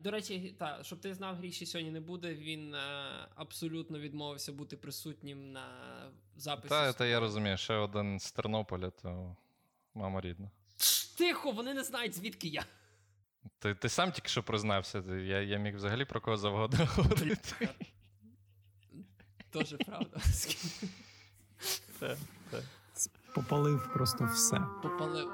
[0.00, 2.34] До речі, та, щоб ти знав, гріші сьогодні не буде.
[2.34, 2.80] Він е,
[3.34, 5.66] абсолютно відмовився бути присутнім на
[6.36, 6.68] записі.
[6.68, 9.36] Та, та я розумію, ще один з Тернополя, то
[9.94, 10.50] мама рідна.
[11.18, 12.64] Тихо, вони не знають, звідки я.
[13.58, 17.68] Ти ти сам тільки що признався, я я міг взагалі про кого завгодно говорити.
[19.50, 20.20] Тоже правда.
[23.34, 24.60] Попалив просто все.
[24.82, 25.30] Попалив.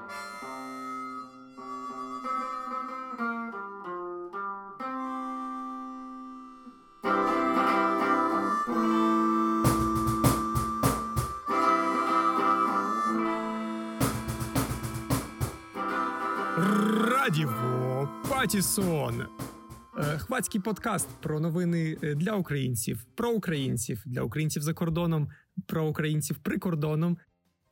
[18.37, 19.21] Патісон.
[19.21, 25.29] Е, хвацький подкаст про новини е, для українців, про українців, для українців за кордоном,
[25.65, 27.17] про українців при кордоном.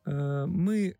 [0.06, 0.12] Е,
[0.46, 0.94] ми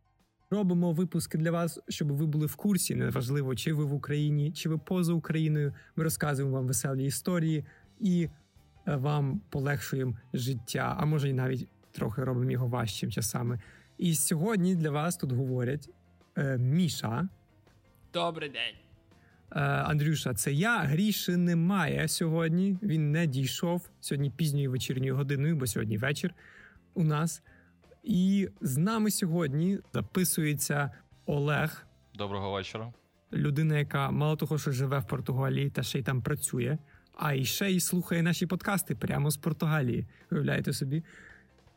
[0.51, 2.95] робимо випуски для вас, щоб ви були в курсі.
[2.95, 5.75] Неважливо, чи ви в Україні, чи ви поза Україною.
[5.97, 7.65] Ми розказуємо вам веселі історії
[8.01, 8.29] і
[8.87, 13.61] вам полегшуємо життя, а може, і навіть трохи робимо його важчим часами.
[13.99, 15.91] І сьогодні для вас тут говорять
[16.59, 17.29] Міша.
[18.13, 18.86] Добрий день.
[19.53, 20.79] Е, Андрюша, це я.
[20.79, 22.79] Гріші немає сьогодні.
[22.83, 26.35] Він не дійшов сьогодні пізньою вечірньою годиною, бо сьогодні вечір
[26.95, 27.43] у нас.
[28.03, 30.91] І з нами сьогодні записується
[31.27, 31.87] Олег.
[32.15, 32.93] Доброго вечора.
[33.33, 36.79] Людина, яка мало того, що живе в Португалії та ще й там працює,
[37.19, 40.07] а і ще й слухає наші подкасти прямо з Португалії.
[40.33, 41.03] Уявляєте собі?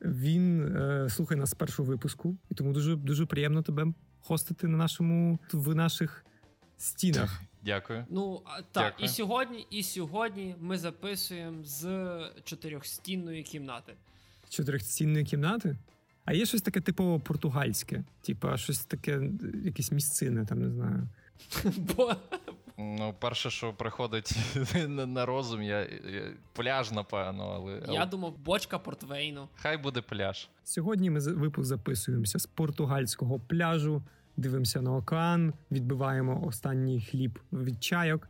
[0.02, 4.78] Він е, слухає нас з першого випуску, і тому дуже дуже приємно тебе хостити на
[4.78, 6.26] нашому в наших
[6.78, 7.42] стінах.
[7.66, 8.06] Дякую.
[8.10, 13.94] Ну так, і сьогодні, і сьогодні ми записуємо з чотирьохстінної кімнати.
[14.50, 15.78] Чотирьохстінної кімнати?
[16.26, 19.22] А є щось таке типово португальське, типа щось таке,
[19.66, 21.08] якесь місцине, там не знаю.
[21.78, 22.16] Бо...
[22.82, 24.36] Ну, перше, що приходить
[24.88, 27.94] на розум, я, я пляж, напевно, але.
[27.94, 29.48] Я думав, бочка портвейну.
[29.56, 30.50] Хай буде пляж.
[30.64, 34.04] Сьогодні ми випуск записуємося з португальського пляжу
[34.40, 38.30] дивимося на океан, відбиваємо останній хліб від чайок.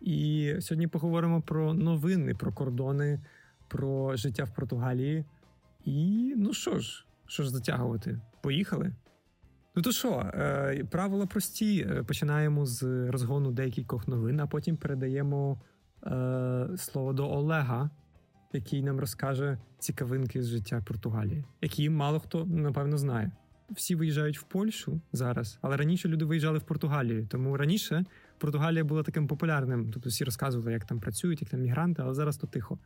[0.00, 3.20] І сьогодні поговоримо про новини, про кордони,
[3.68, 5.24] про життя в Португалії.
[5.84, 8.20] І ну що ж, що ж затягувати?
[8.40, 8.92] Поїхали?
[9.76, 11.86] Ну то що, е, правила прості.
[11.90, 15.60] Е, починаємо з розгону декількох новин, а потім передаємо
[16.06, 17.90] е, слово до Олега,
[18.52, 23.30] який нам розкаже цікавинки з життя Португалії, які мало хто напевно знає
[23.70, 27.26] всі виїжджають в Польщу зараз, але раніше люди виїжджали в Португалію.
[27.30, 28.04] Тому раніше
[28.38, 29.90] Португалія була таким популярним.
[29.92, 32.78] Тобто всі розказували, як там працюють, як там мігранти, але зараз то тихо.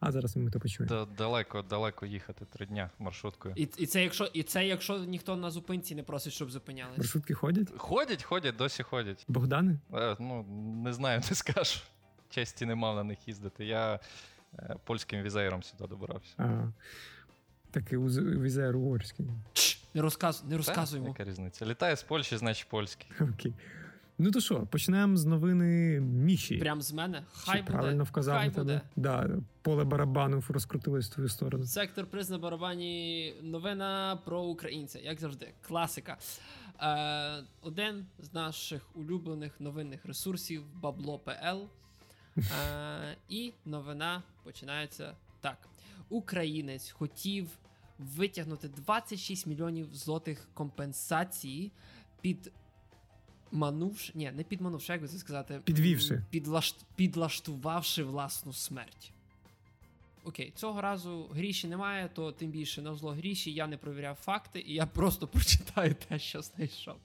[0.00, 1.08] А зараз ми то почуємо.
[1.18, 3.54] Далеко, далеко їхати три дня маршруткою.
[3.58, 6.98] І і це якщо і це якщо ніхто на зупинці не просить, щоб зупинялися.
[6.98, 7.68] Маршрутки ходять?
[7.76, 9.24] Ходять, ходять, досі ходять.
[9.28, 9.78] Богдани?
[9.94, 10.42] Е, ну
[10.84, 11.80] не знаю, не скажу.
[12.30, 13.64] Честі не мав на них їздити.
[13.64, 14.00] Я
[14.58, 16.34] е, польським візеєром сюди добирався.
[16.38, 16.68] А,
[17.70, 19.26] Такий візеєр угорський.
[19.94, 20.44] Не розказ...
[20.48, 21.08] не розказуємо.
[21.08, 21.66] Яка різниця?
[21.66, 23.08] Літає з Польщі, значить польський.
[23.20, 23.52] Окей.
[24.18, 26.56] Ну то що, почнемо з новини Міші.
[26.58, 27.22] Прям з мене?
[27.32, 27.72] Хай Чи буде.
[27.72, 28.64] Правильно вказав Хай на тебе.
[28.64, 28.80] буде.
[28.96, 29.30] Да,
[29.62, 31.66] Поле барабану розкрутилось в твою сторону.
[31.66, 33.34] Сектор приз на барабані.
[33.42, 36.16] Новина про українця, як завжди, класика.
[36.82, 41.58] Е, Один з наших улюблених новинних ресурсів Бабло.пл.
[42.38, 45.58] Е, І новина починається так:
[46.08, 47.48] Українець хотів
[47.98, 51.72] витягнути 26 мільйонів злотих компенсації
[52.20, 52.52] під.
[53.52, 56.74] Манувши, ні, не підманувши, як би це сказати, підвівши, підлаш...
[56.96, 59.12] підлаштувавши власну смерть.
[60.26, 64.64] Окей, цього разу гріші немає, то тим більше на зло гріші я не провіряв факти,
[64.66, 66.96] і я просто прочитаю те, що знайшов.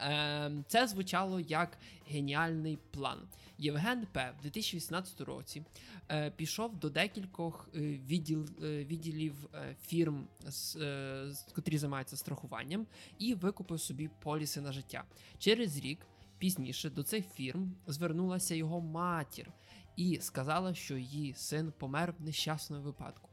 [0.00, 1.78] Е, Це звучало як
[2.08, 3.18] геніальний план.
[3.58, 4.32] Євген П.
[4.38, 5.62] в 2018 році
[6.10, 12.86] е, пішов до декількох е, відділ, е, відділів е, фірм, з, е, котрі займаються страхуванням,
[13.18, 15.04] і викупив собі поліси на життя.
[15.38, 16.06] Через рік.
[16.38, 19.52] Пізніше до цих фірм звернулася його матір
[19.96, 23.28] і сказала, що її син помер в нещасному випадку.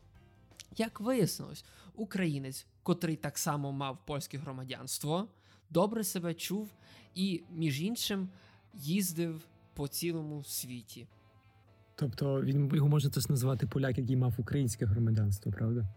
[0.78, 1.66] Як вияснилось,
[1.96, 5.28] українець, котрий так само мав польське громадянство,
[5.70, 6.70] добре себе чув
[7.16, 8.30] і, між іншим,
[8.74, 11.08] їздив по цілому світі.
[11.96, 15.88] Тобто він його може теж назвати поляк, який мав українське громадянство, правда?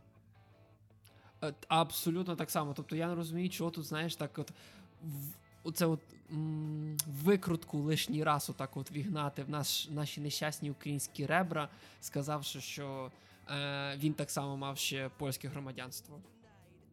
[1.43, 2.75] Е, абсолютно так само.
[2.75, 4.53] Тобто я не розумію, чого тут, знаєш, так от
[5.65, 6.01] оце от
[6.33, 11.69] м- викрутку лишній раз отак от вігнати в наш, наші нещасні українські ребра,
[12.01, 13.11] сказавши, що
[13.51, 16.19] е, він так само мав ще польське громадянство.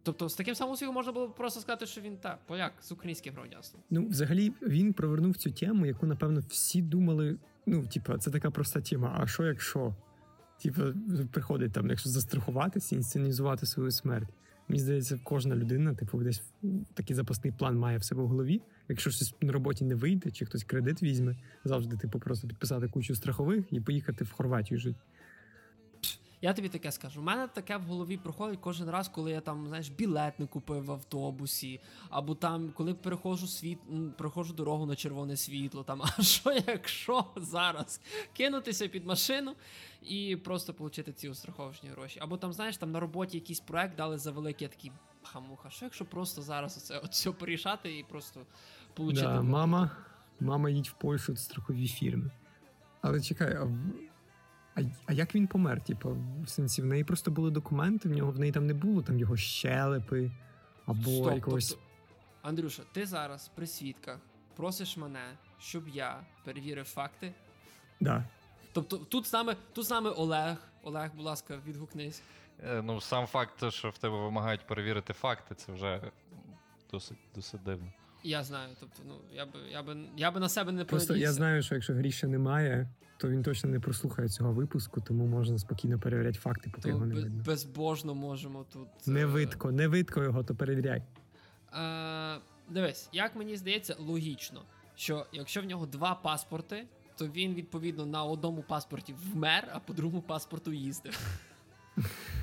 [0.04, 3.34] Тобто, з таким самим успіхом можна було просто сказати, що він так, поляк з українським
[3.34, 3.84] громадянством.
[3.90, 7.38] Ну, взагалі, він провернув цю тему, яку, напевно, всі думали.
[7.66, 9.18] ну, типа, це така проста тема.
[9.20, 9.96] А що якщо?
[10.62, 10.82] Типа,
[11.32, 14.30] приходить там, якщо застрахуватися, інсценізувати свою смерть.
[14.70, 16.44] Мені здається, кожна людина, типу, десь
[16.94, 18.62] такий запасний план має в себе в голові.
[18.90, 23.16] Якщо щось на роботі не вийде, чи хтось кредит візьме, завжди типу просто підписати кучу
[23.16, 25.00] страхових і поїхати в Хорватію жити.
[26.42, 27.22] Я тобі таке скажу.
[27.22, 30.86] У мене таке в голові проходить кожен раз, коли я там, знаєш, білет не купив
[30.86, 33.80] в автобусі, або там, коли переходжу світ,
[34.18, 35.84] проходжу дорогу на червоне світло.
[35.84, 38.02] Там, а що якщо зараз
[38.34, 39.56] кинутися під машину
[40.02, 42.20] і просто отримати ці страховочні гроші?
[42.20, 44.92] Або там, знаєш, там на роботі якийсь проект дали за великий, такий
[45.24, 45.70] хамуха.
[45.70, 48.40] Що якщо просто зараз оце от все порішати і просто
[48.94, 49.28] получити?
[49.28, 49.92] Да, мама,
[50.40, 52.32] мама їдь в Польщу це страхові фірми.
[53.02, 53.68] Але чекай, а,
[54.80, 55.82] а, а як він помер?
[55.84, 59.02] Типу, в сенсі, в неї просто були документи, в нього в неї там не було
[59.02, 60.32] там його щелепи
[60.86, 61.70] або Стоп, якогось.
[61.70, 61.84] тобто,
[62.42, 64.18] Андрюша, ти зараз при свідках
[64.56, 67.34] просиш мене, щоб я перевірив факти.
[68.00, 68.24] Да.
[68.74, 70.58] Тобто тут з нами, тут з нами Олег.
[70.84, 72.22] Олег, будь ласка, відгукнись.
[72.64, 76.02] Е, Ну, сам факт, що в тебе вимагають перевірити факти, це вже
[76.92, 77.92] досить, досить дивно.
[78.24, 81.34] Я знаю, тобто, ну я би я би я би на себе не Просто я
[81.34, 86.00] знаю, що якщо Гріша немає, то він точно не прослухає цього випуску, тому можна спокійно
[86.00, 87.44] перевіряти факти, поки То його не без- видно.
[87.46, 88.88] безбожно можемо тут.
[89.08, 91.04] Не е, видко, не видко його, то перевіряй.
[91.74, 92.40] Е,
[92.70, 94.62] дивись, як мені здається, логічно,
[94.96, 99.94] що якщо в нього два паспорти, то він відповідно на одному паспорті вмер, а по
[99.94, 101.20] другому паспорту їздив.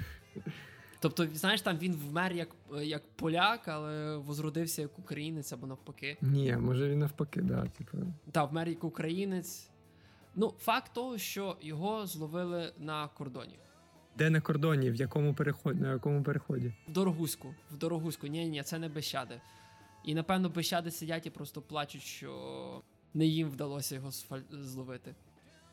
[1.01, 2.49] Тобто, знаєш, там він вмер як,
[2.83, 6.17] як поляк, але возродився як українець або навпаки.
[6.23, 7.99] Ні, може він навпаки, да, типу.
[8.33, 9.71] Та, вмер як українець.
[10.35, 13.59] Ну, факт того, що його зловили на кордоні.
[14.19, 16.73] Де на кордоні, в якому переході, на якому переході?
[16.89, 17.55] В Дорогуську.
[17.71, 18.27] В Дорогуську.
[18.27, 19.41] Ні, ні, це не Бещади.
[20.05, 22.83] І напевно Бещади сидять і просто плачуть, що
[23.15, 24.11] не їм вдалося його
[24.51, 25.15] зловити.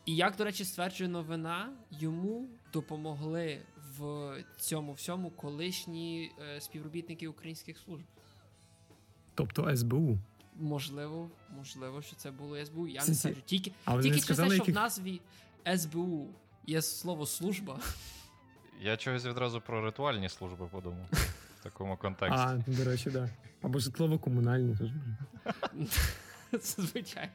[0.05, 3.61] І як, до речі, стверджує новина, йому допомогли
[3.97, 8.03] в цьому всьому колишні е, співробітники українських служб.
[9.35, 10.17] Тобто СБУ.
[10.59, 12.87] Можливо, можливо, що це було СБУ.
[12.87, 13.41] Я не Сенсі- скажу.
[13.45, 15.21] Тільки, А тільки через те, сказали, що в назві
[15.77, 16.27] СБУ
[16.67, 17.79] є слово служба.
[18.81, 21.05] Я чогось відразу про ритуальні служби подумав
[21.59, 22.39] в такому контексті.
[22.41, 23.29] А, до речі, да.
[23.61, 24.89] Або житлово-комунальні теж.
[26.61, 27.31] Це звичайно.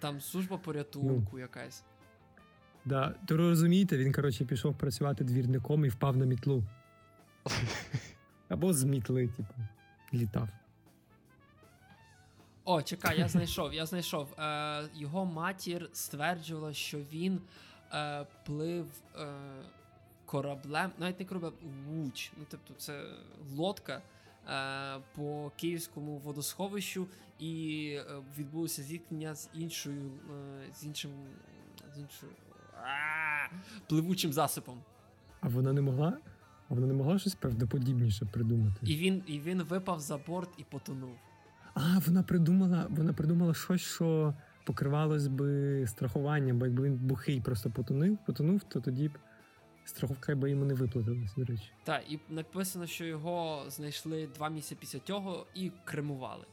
[0.00, 1.82] Там служба порятунку якась.
[2.88, 3.14] Да.
[3.26, 6.64] То розумієте, він, коротше, пішов працювати двірником і впав на мітлу.
[8.48, 9.54] Або з мітли, типу,
[10.14, 10.48] літав.
[12.64, 14.32] О, чекай, я знайшов, я знайшов.
[14.38, 17.40] Е, його матір стверджувала, що він
[17.92, 18.86] е, плив
[19.16, 19.26] е,
[20.26, 21.52] кораблем, навіть не кораблем,
[21.88, 22.32] луч.
[22.38, 23.04] Ну, тобто, це
[23.56, 24.02] лодка
[24.48, 27.06] е, по київському водосховищу,
[27.38, 31.10] і е, відбулося зіткнення з іншою, е, з іншим,
[31.94, 32.32] з іншою
[33.88, 34.78] пливучим засипом.
[35.40, 36.18] А вона не могла?
[36.68, 38.76] А вона не могла щось правдоподібніше придумати.
[38.82, 41.16] І він, і він випав за борт і потонув.
[41.74, 44.34] А, вона придумала, вона придумала щось, що
[44.64, 49.18] покривалось би страхуванням, бо якби він бухий просто потонув, потонув, то тоді б
[49.84, 51.70] страховка би йому не виплатилась, до речі.
[51.84, 56.44] Так, і написано, що його знайшли два місяці після цього і кремували.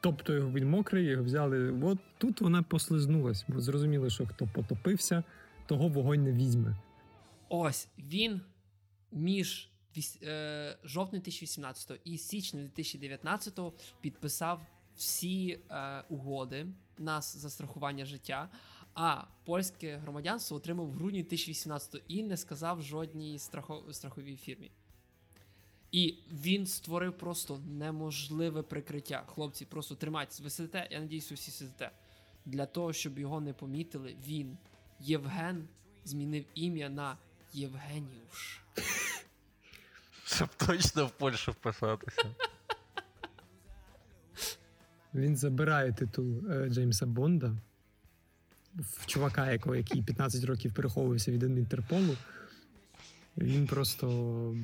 [0.00, 1.80] Тобто його він мокрий, його взяли.
[1.82, 5.24] От тут вона послизнулась, бо зрозуміло, що хто потопився,
[5.66, 6.76] того вогонь не візьме.
[7.48, 8.40] Ось він
[9.12, 9.68] між
[10.22, 13.60] е, жовтня 2018 і січня 2019
[14.00, 14.60] підписав
[14.96, 16.66] всі е, угоди
[16.98, 18.48] на с- застрахування життя.
[18.94, 24.70] А польське громадянство отримав в грудні 2018 і не сказав жодній страхо- страховій фірмі.
[25.92, 29.24] І він створив просто неможливе прикриття.
[29.26, 31.90] Хлопці, просто тримайтесь, ви сидите, я надіюсь, ви всі сидите.
[32.46, 34.56] Для того, щоб його не помітили, він,
[35.00, 35.68] Євген,
[36.04, 37.16] змінив ім'я на
[37.52, 38.60] Євгеніуш.
[40.24, 42.34] Щоб точно в Польщу вписатися.
[45.14, 47.56] Він забирає титул е, Джеймса Бонда,
[48.74, 52.16] в чувака, якого, який 15 років переховувався від Інтерполу.
[53.36, 54.54] Він просто.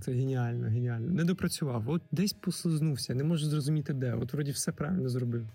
[0.00, 1.12] Це геніально, геніально.
[1.12, 1.90] Не допрацював.
[1.90, 4.14] От десь послизнувся, не можу зрозуміти де.
[4.14, 5.46] От вроді все правильно зробив.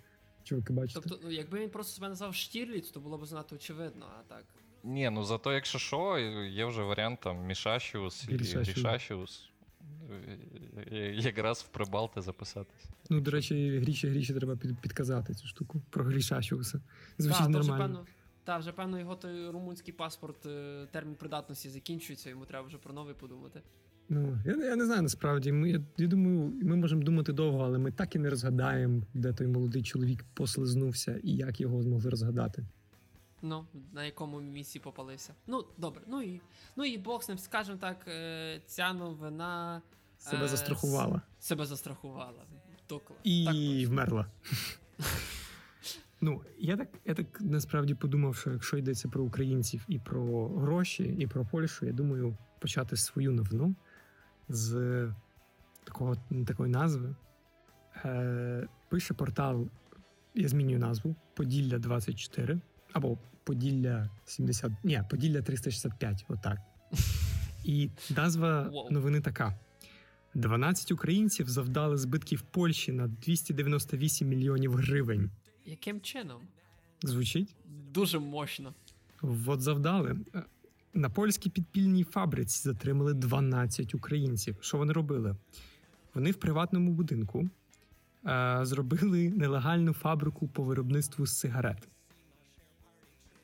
[0.44, 1.00] Чуваки, бачите?
[1.04, 4.46] Тобто, ну, якби він просто себе назвав Штірліц, то було б занадто очевидно, а так.
[4.84, 6.18] Ні, ну зато, якщо що,
[6.52, 9.50] є вже варіант там Мішашіус і Грішашіус.
[11.14, 12.86] Якраз в Прибалти записатись.
[13.10, 16.82] Ну, до речі, гріші гріші треба під, підказати цю штуку про грішащуса.
[17.18, 17.84] Звучить вже нормально.
[17.84, 18.06] певно,
[18.44, 22.94] та, вже певно, його той румунський паспорт, е, термін придатності закінчується, йому треба вже про
[22.94, 23.62] новий подумати.
[24.10, 25.52] Ну, я, я не знаю насправді.
[25.52, 29.34] Ми, я, я думаю, ми можемо думати довго, але ми так і не розгадаємо, де
[29.34, 32.66] той молодий чоловік послизнувся і як його змогли розгадати.
[33.42, 35.34] Ну, на якому місці попалився.
[35.48, 36.42] Ну, добре, ну і
[36.76, 39.82] ну і Бог з ним, скажімо так, е, ця новина
[40.18, 41.22] Себе Е, застрахувала.
[41.40, 42.44] с- себе застрахувала.
[42.90, 43.16] Докла.
[43.24, 44.26] І Так вмерла.
[46.22, 51.04] ну, я так, я так насправді подумав, що якщо йдеться про українців і про гроші,
[51.20, 53.76] і про Польщу, я думаю, почати свою новину
[54.50, 55.12] з
[55.84, 56.16] такого,
[56.48, 57.16] такої назви.
[58.06, 59.68] Е, пише портал,
[60.36, 62.60] я змінюю назву Поділля 24
[62.94, 64.72] або Поділля 70.
[64.84, 66.58] Ні, Поділля 365, отак.
[67.64, 69.60] І назва новини така:
[70.34, 75.32] 12 українців завдали збитків Польщі на 298 мільйонів гривень.
[75.66, 76.42] Яким чином?
[77.04, 77.56] Звучить?
[77.92, 78.74] Дуже мощно.
[79.22, 80.18] От завдали.
[80.94, 84.56] На польській підпільній фабриці затримали 12 українців.
[84.62, 85.36] Що вони робили?
[86.14, 87.50] Вони в приватному будинку
[88.26, 91.88] е, зробили нелегальну фабрику по виробництву сигарет.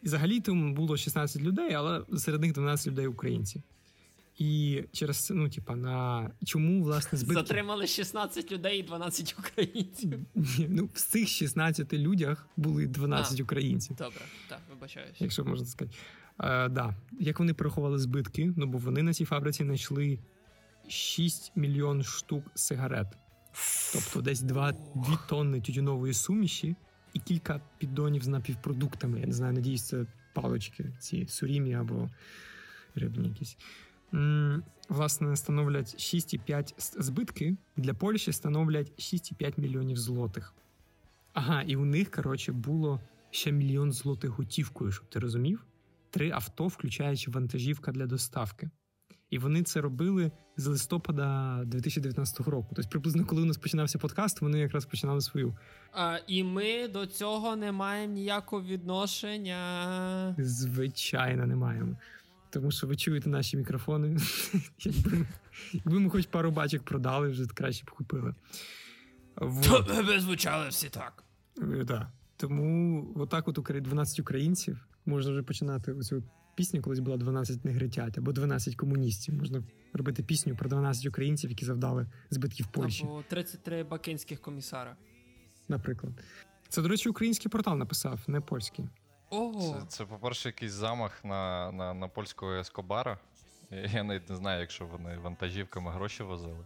[0.04, 3.62] І взагалі там було 16 людей, але серед них 12 людей українці.
[4.38, 7.42] І через це, ну, типа, на чому власне збитки.
[7.42, 10.20] Затримали 16 людей і 12 українців.
[10.36, 13.44] Ні, ну, в цих 16 людях були 12 А.
[13.44, 13.96] українців.
[13.98, 15.16] Добре, так, вибачаюсь.
[15.20, 15.98] якщо можна сказати.
[16.40, 16.96] Е, да.
[17.20, 18.54] Як вони порахували збитки?
[18.58, 20.20] Ну бо вони на цій фабриці знайшли
[20.88, 23.08] 6 мільйон штук сигарет,
[23.94, 26.76] тобто десь 2, 2 тонни тютюнової суміші
[27.14, 29.20] і кілька піддонів з напівпродуктами.
[29.20, 32.10] Я не знаю, надіюсь, це палочки, ці сурімі або
[32.96, 33.58] рибні якісь.
[34.90, 40.54] Власне, становлять 6,5 с- збитки для Польщі становлять 6,5 мільйонів злотих.
[41.34, 43.00] Ага, і у них, коротше, було
[43.32, 45.66] ще мільйон злотих готівкою, щоб ти розумів.
[46.16, 48.70] Три авто, включаючи вантажівка для доставки.
[49.30, 52.74] І вони це робили з листопада 2019 року.
[52.76, 55.58] Тобто, приблизно коли у нас починався подкаст, вони якраз починали свою.
[55.94, 60.36] А, і ми до цього не маємо ніякого відношення.
[60.40, 61.96] Звичайно, не маємо.
[62.50, 64.18] Тому що ви чуєте наші мікрофони.
[65.74, 68.36] якби, ми, хоч пару бачок продали, вже краще б купили.
[70.18, 71.24] Звучали всі так.
[71.62, 72.08] Е,
[72.38, 76.24] Тому отак от 12 українців можна вже починати оцю
[76.56, 79.34] пісню, колись була 12 негритят або 12 комуністів.
[79.34, 84.96] Можна робити пісню про 12 українців, які завдали збитків Польщі, Або 33 бакинських комісара.
[85.68, 86.14] наприклад.
[86.70, 88.86] Це, до речі, український портал написав, не польський.
[89.30, 89.80] Ого.
[89.80, 93.20] Це, це, по-перше, якийсь замах на, на, на польського Ескобара.
[93.72, 96.66] Я, я навіть не знаю, якщо вони вантажівками гроші возили.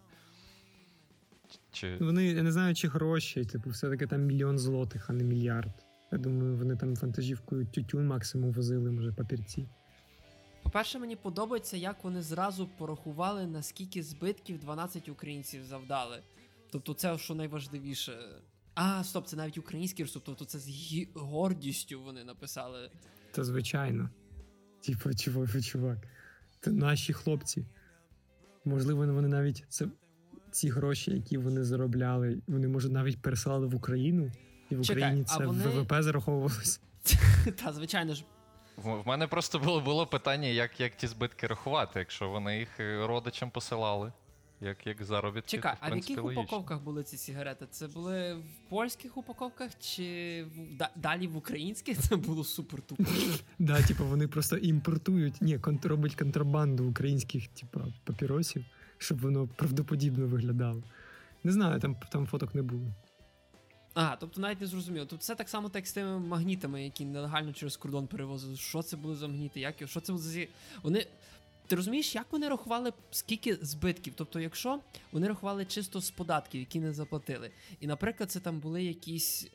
[1.72, 5.86] Чи, Вони я не знаю, чи гроші, типу, все-таки там мільйон злотих, а не мільярд.
[6.12, 9.68] Я думаю, вони там вантажівкою тютюн максимум возили, може, папірці.
[10.64, 16.18] По-перше, мені подобається, як вони зразу порахували, наскільки збитків 12 українців завдали.
[16.72, 18.18] Тобто, це що найважливіше.
[18.76, 22.92] А, стоп, це навіть український ресурс, тобто це з гі- гордістю вони написали.
[23.32, 24.10] Та звичайно.
[24.82, 25.98] Типу, чувак, чувак.
[26.62, 27.66] Це наші хлопці.
[28.66, 29.88] Можливо, вони навіть це
[30.52, 34.32] ці гроші, які вони заробляли, вони може навіть пересилали в Україну,
[34.70, 36.82] і в Чекай, Україні це вони- ВВП зараховувалось.
[37.64, 38.24] Та, звичайно ж,
[38.78, 43.08] в мене просто було, було питання, як, як ті збитки рахувати, якщо вони їх е,
[43.08, 44.12] родичам посилали.
[44.62, 45.58] Як, як заробітки.
[45.58, 46.44] чекай, то, в а в яких логічно.
[46.44, 47.66] упаковках були ці сигарети?
[47.72, 51.98] Це були в польських упаковках, чи в, да- далі в українських?
[51.98, 53.04] Це було супер тупо.
[53.60, 58.66] Да, типу, вони просто імпортують, ні, роблять контрабанду українських, типу, папіросів,
[58.98, 60.84] щоб воно правдоподібно виглядало.
[61.44, 62.94] Не знаю, там, там фоток не було.
[63.94, 65.06] А, тобто навіть не зрозуміло.
[65.06, 68.56] Тут все так само так з тими магнітами, які нелегально через кордон перевозили.
[68.56, 69.60] Що це були за магніти?
[69.60, 70.46] Як що це за
[70.84, 71.08] вони.
[71.68, 74.14] Ти розумієш, як вони рахували скільки збитків?
[74.16, 74.80] Тобто, якщо
[75.12, 79.48] вони рахували чисто з податків, які не заплатили, і, наприклад, це там були якісь,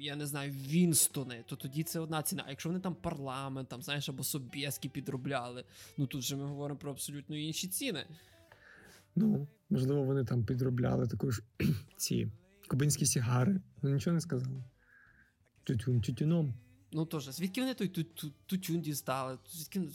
[0.00, 2.44] я не знаю, Вінстони, то тоді це одна ціна.
[2.46, 5.64] А якщо вони там парламент, там, знаєш, або Собєски підробляли,
[5.98, 8.06] ну тут же ми говоримо про абсолютно інші ціни.
[9.16, 11.42] Ну, можливо, вони там підробляли також
[11.96, 12.28] ці
[12.68, 13.60] кубинські сігари.
[13.82, 14.64] Ну нічого не сказали.
[15.64, 16.54] Тютюн, тютюном.
[16.92, 17.88] Ну теж, звідки вони той
[18.46, 19.38] тютюн дістали?
[19.50, 19.88] Звідки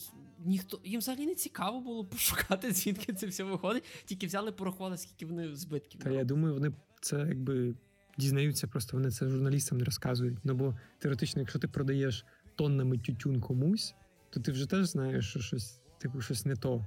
[0.46, 3.84] ніхто їм взагалі не цікаво було пошукати, звідки це все виходить.
[4.06, 6.02] Тільки взяли, порахували, скільки вони збитків.
[6.02, 7.76] Та я думаю, вони це якби
[8.18, 10.38] дізнаються, просто вони це журналістам не розказують.
[10.44, 13.96] Ну бо теоретично, якщо ти продаєш тоннами тютюн комусь,
[14.30, 16.86] то ти вже теж знаєш, що щось, типу, щось не то.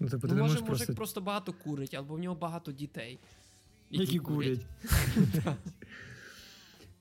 [0.00, 0.94] Ну, типу, ти Ну, не може, можеш мужик просто.
[0.94, 3.18] просто багато курить, або в нього багато дітей.
[3.90, 4.60] Які курять.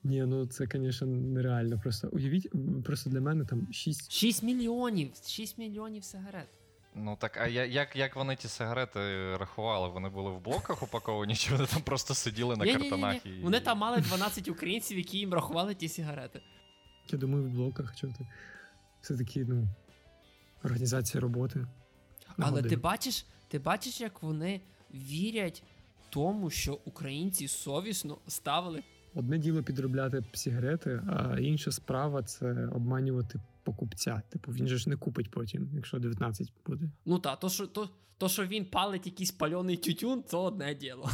[0.04, 1.80] Ні, ну це, звісно, нереально.
[1.80, 2.48] Просто уявіть,
[2.86, 5.12] просто для мене там 6 6 мільйонів!
[5.28, 6.48] 6 мільйонів сигарет.
[6.96, 9.00] Ну так, а я- як, як вони ті сигарети
[9.38, 9.90] рахували?
[9.90, 13.26] Вони були в блоках упаковані, чи вони там просто сиділи на картонах?
[13.26, 13.42] І...
[13.42, 16.42] Вони там мали 12 українців, які їм рахували ті сигарети.
[17.12, 18.28] Я думаю, в блоках чого ти.
[19.02, 19.68] Все-таки, ну,
[20.64, 21.68] організація роботи.
[22.38, 24.62] Але ти бачиш, ти бачиш, як вони
[24.94, 25.64] вірять
[26.10, 28.84] тому, що українці совісно ставили.
[29.14, 34.22] Одне діло підробляти сигарети, а інша справа це обманювати покупця.
[34.30, 36.92] Типу, він же ж не купить потім, якщо 19 буде.
[37.06, 41.10] Ну та, то, що, то, то, що він палить якийсь пальоний тютюн, це одне діло.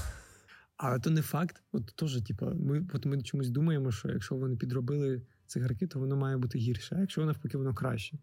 [0.78, 1.64] А то не факт.
[1.72, 6.16] От теж, типу, ми, от ми чомусь думаємо, що якщо вони підробили цигарки, то воно
[6.16, 6.96] має бути гірше.
[6.96, 8.18] А якщо навпаки, воно краще.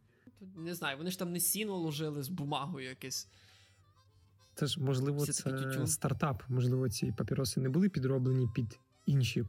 [0.57, 3.29] Не знаю, вони ж там не сіно ложили з бумагою якесь.
[4.54, 6.42] Це ж можливо, Це це стартап.
[6.49, 9.44] Можливо, ці папіроси не були підроблені під інші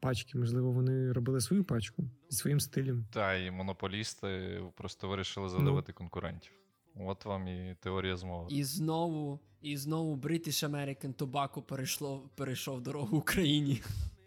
[0.00, 0.38] пачки.
[0.38, 3.06] Можливо, вони робили свою пачку зі своїм стилем.
[3.12, 5.82] Та, і монополісти просто вирішили Ну.
[5.94, 6.52] конкурентів.
[6.96, 8.46] От вам і теорія змови.
[8.50, 13.82] І знову, і знову British American Tobacco перейшло, перейшов дорогу Україні.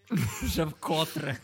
[0.44, 1.38] Вже вкотре.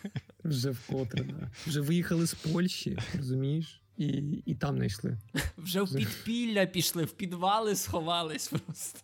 [0.43, 1.51] Вже вкотре, да.
[1.67, 3.80] вже виїхали з Польщі, розумієш?
[4.01, 5.17] І, і там знайшли.
[5.57, 8.99] Вже в підпілля пішли, в підвали сховались просто.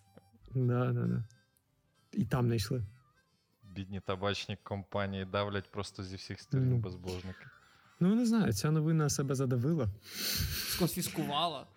[0.56, 1.24] Да, да, да.
[2.12, 2.84] І там знайшли.
[3.76, 6.78] Бідні табачні компанії давлять просто зі всіх сторін Ну.
[6.78, 7.46] безбожники.
[8.00, 9.88] Ну, не знаю, ця новина себе задавила.
[10.70, 11.68] Сконфіскувала.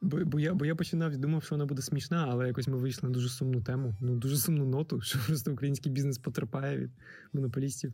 [0.00, 3.08] Бо, бо, я, бо я починав думав, що вона буде смішна, але якось ми вийшли
[3.08, 6.90] на дуже сумну тему, ну дуже сумну ноту, що просто український бізнес потерпає від
[7.32, 7.92] монополістів.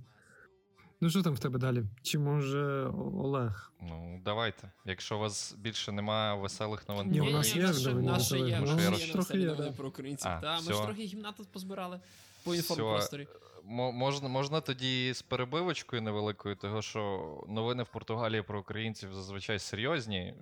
[1.02, 1.84] Ну, що там в тебе далі?
[2.02, 2.86] Чи може
[3.18, 3.72] Олег?
[3.80, 4.70] Ну, давайте.
[4.84, 9.12] Якщо у вас більше немає веселих новин, Ні, у нас є ще про є, Ну,
[9.12, 9.76] трохи є, новини да.
[9.76, 10.30] про українців.
[10.30, 12.00] А, Та, ми ж трохи гімната позбирали
[12.44, 13.28] по інформпросторі.
[13.64, 20.34] Можна, можна тоді з перебивочкою невеликою, того що новини в Португалії про українців зазвичай серйозні.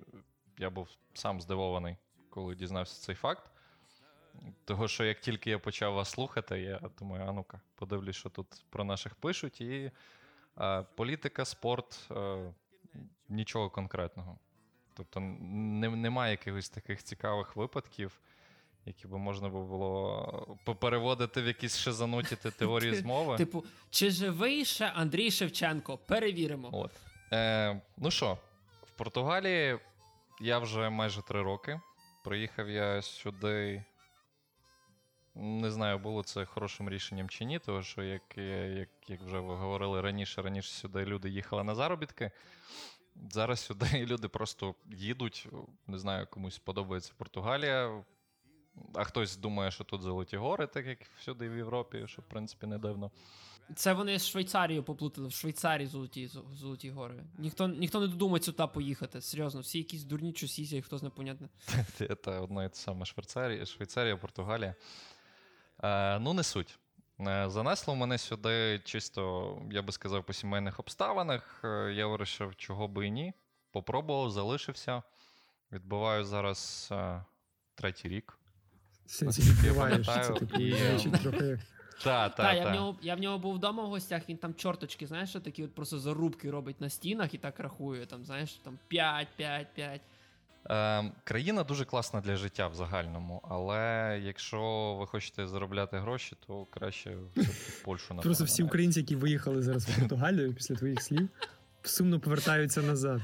[0.59, 1.95] Я був сам здивований,
[2.29, 3.43] коли дізнався цей факт.
[4.65, 8.47] Того, що як тільки я почав вас слухати, я думаю, а ну-ка, подивлюсь, що тут
[8.69, 9.61] про наших пишуть.
[9.61, 9.91] І
[10.95, 12.53] політика, спорт, е,
[13.29, 14.37] нічого конкретного.
[14.93, 18.19] Тобто немає якихось таких цікавих випадків,
[18.85, 23.37] які би можна було попереводити в якісь шизануті теорії змови.
[23.37, 25.97] Типу, чи живий ще Андрій Шевченко?
[25.97, 26.69] Перевіримо.
[26.71, 26.91] От.
[27.33, 28.37] Е, ну що,
[28.83, 29.79] в Португалії
[30.41, 31.79] я вже майже три роки.
[32.23, 33.83] Приїхав я сюди.
[35.35, 39.55] Не знаю, було це хорошим рішенням чи ні, тому що, як, як, як вже ви
[39.55, 42.31] говорили раніше, раніше сюди люди їхали на заробітки.
[43.31, 45.47] Зараз сюди люди просто їдуть.
[45.87, 48.03] Не знаю, комусь подобається Португалія.
[48.93, 52.67] А хтось думає, що тут золоті гори, так як всюди в Європі, що в принципі
[52.67, 53.11] не дивно.
[53.75, 55.27] Це вони з Швейцарією поплутали.
[55.27, 57.23] В Швейцарії золоті, золоті гори.
[57.37, 59.21] Ніхто, ніхто не додумається туди поїхати.
[59.21, 61.49] Серйозно, всі якісь дурні чусі, хтось непонятне.
[61.93, 64.75] Це одно і те саме Швейцарія, Швейцарія, Португалія.
[65.83, 66.79] Е, ну, не суть.
[67.19, 71.61] Е, Занесло мене сюди чисто, я би сказав, по сімейних обставинах.
[71.63, 73.33] Е, Я вирішив, чого би і ні.
[73.71, 75.03] Попробував, залишився.
[75.71, 77.23] Відбуваю зараз е,
[77.75, 78.37] третій рік.
[79.05, 81.59] Сенсі Наскільки я це пам'ятаю, і- звучить трохи.
[82.03, 84.53] Та, Так, та, я, в нього, я в нього був вдома в гостях, він там
[84.53, 88.05] чорточки, знаєш, такі от просто зарубки робить на стінах і так рахує.
[88.05, 90.01] Там, знаєш, там 5, 5, 5.
[90.69, 96.65] Е, країна дуже класна для життя в загальному, але якщо ви хочете заробляти гроші, то
[96.65, 98.21] краще в Польщу напевно.
[98.21, 101.29] Просто всі українці, які виїхали зараз в Португалію після твоїх слів,
[101.83, 103.21] сумно повертаються назад.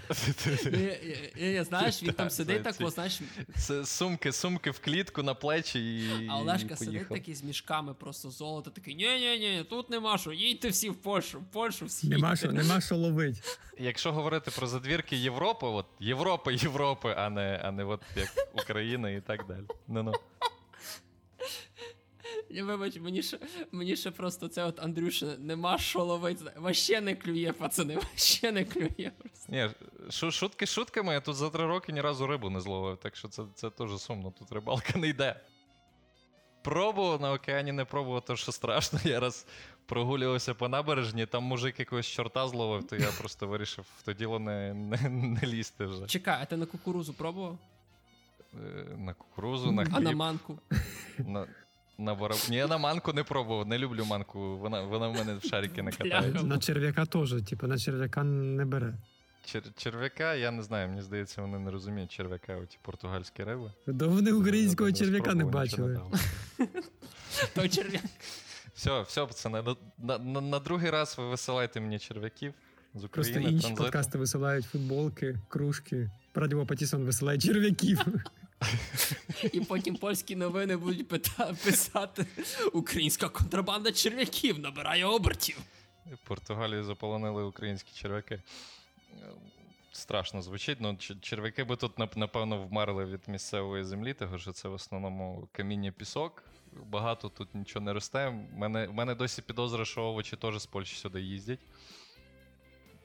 [1.70, 3.22] Знаєш, він там сидить так, знаєш,
[3.58, 6.28] Це сумки, сумки в клітку на плечі і.
[6.30, 10.90] а Олешка сидить такий з мішками просто золота, такий, ні-ні-ні, тут нема що, їдьте всі
[10.90, 12.08] в Польщу, в Польщу всі.
[12.08, 13.60] Нема що, нема що ловить.
[13.80, 19.10] Якщо говорити про задвірки Європи, от Європа, Європи, а не, а не от як Україна
[19.10, 19.64] і так далі.
[19.88, 20.12] Ну ну.
[20.12, 20.37] Я
[22.50, 23.40] вибач, мені ще,
[23.72, 26.40] мені ще просто це от Андрюша, нема що ловить.
[26.56, 29.12] Ваще не клює, пацани, ваще не клює.
[29.18, 29.52] Просто.
[29.52, 29.70] Ні,
[30.32, 33.44] шутки шутками, я тут за три роки ні разу рибу не зловив, так що це,
[33.56, 35.40] це теж сумно, тут рибалка не йде.
[36.64, 39.00] Пробував на океані не пробував, то що страшно.
[39.04, 39.46] Я раз
[39.86, 44.40] прогулювався по набережні, там мужик якогось чорта зловив, то я просто вирішив в то діло
[44.40, 46.06] не, не, не лізти вже.
[46.06, 47.58] Чекай, а ти на кукурузу пробував?
[48.54, 48.58] Е,
[48.98, 50.60] На кукурузу, на А на манку?
[51.18, 51.48] На,
[51.98, 52.38] на вороб...
[52.50, 54.58] Ні, я на манку не пробував, не люблю манку.
[54.58, 56.44] Вона, вона в мене в шарики не катається.
[56.44, 58.94] На черв'яка теж, типу, на черв'яка не бере.
[59.46, 59.64] Чер...
[59.78, 63.72] Черв'яка, я не знаю, мені здається, вони не розуміють черв'яка, оті португальські риби.
[63.88, 66.02] Да вони українського черв'яка не бачили.
[67.56, 68.04] Той черв'як.
[68.76, 72.54] Все, все, пацани, на, на, на, на другий раз ви висилайте мені черв'яків
[72.96, 73.84] з Просто України, інші транзиту.
[73.84, 76.12] подкасти висилають футболки, кружки.
[76.36, 78.06] Радіо Патісон висилає черв'яків.
[79.54, 81.08] І потім польські новини будуть
[81.64, 82.26] писати:
[82.74, 85.58] Українська контрабанда черв'яків набирає обертів.
[86.06, 88.42] В Португалії заполонили українські черв'яки.
[89.92, 94.74] Страшно звучить, ну черв'яки би тут напевно вмерли від місцевої землі, тому що це в
[94.74, 96.44] основному каміння пісок.
[96.86, 98.28] Багато тут нічого не росте.
[98.28, 101.60] У мене, мене досі підозра, що овочі теж з Польщі сюди їздять.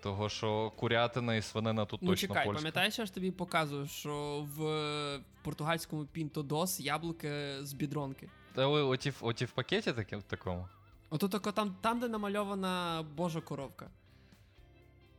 [0.02, 2.58] Того, що курятина і свинина тут Ну точно чекай, польська.
[2.58, 8.28] пам'ятаєш, я ж тобі показував, що в португальському Пінтодос яблуки з бідронки.
[8.54, 10.68] Та ви оті, в- оті в пакеті такі, в такому?
[11.10, 13.86] Ото тако там, там, де намальована Божа коровка.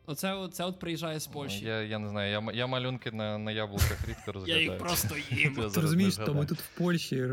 [0.06, 1.66] Оце, от- це от приїжджає з Польщі.
[1.66, 5.56] Я, я не знаю, я, я малюнки на, на яблуках рідко Я їх просто їм.
[5.56, 7.28] Ти розумієш, то ми тут в Польщі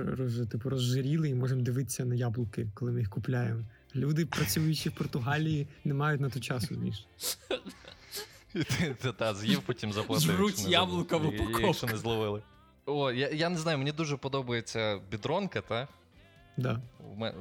[0.50, 3.64] типу, розжиріли і можемо дивитися на яблуки, коли ми їх купляємо.
[3.96, 6.78] Люди, працюючи в Португалії, не мають на то часу.
[8.54, 10.30] І ти та, з'їв, потім заплатив.
[10.30, 12.42] Жруть яблука в і Якщо не зловили.
[12.86, 15.88] О, я, я не знаю, мені дуже подобається бідронка, та?
[16.56, 16.80] Да.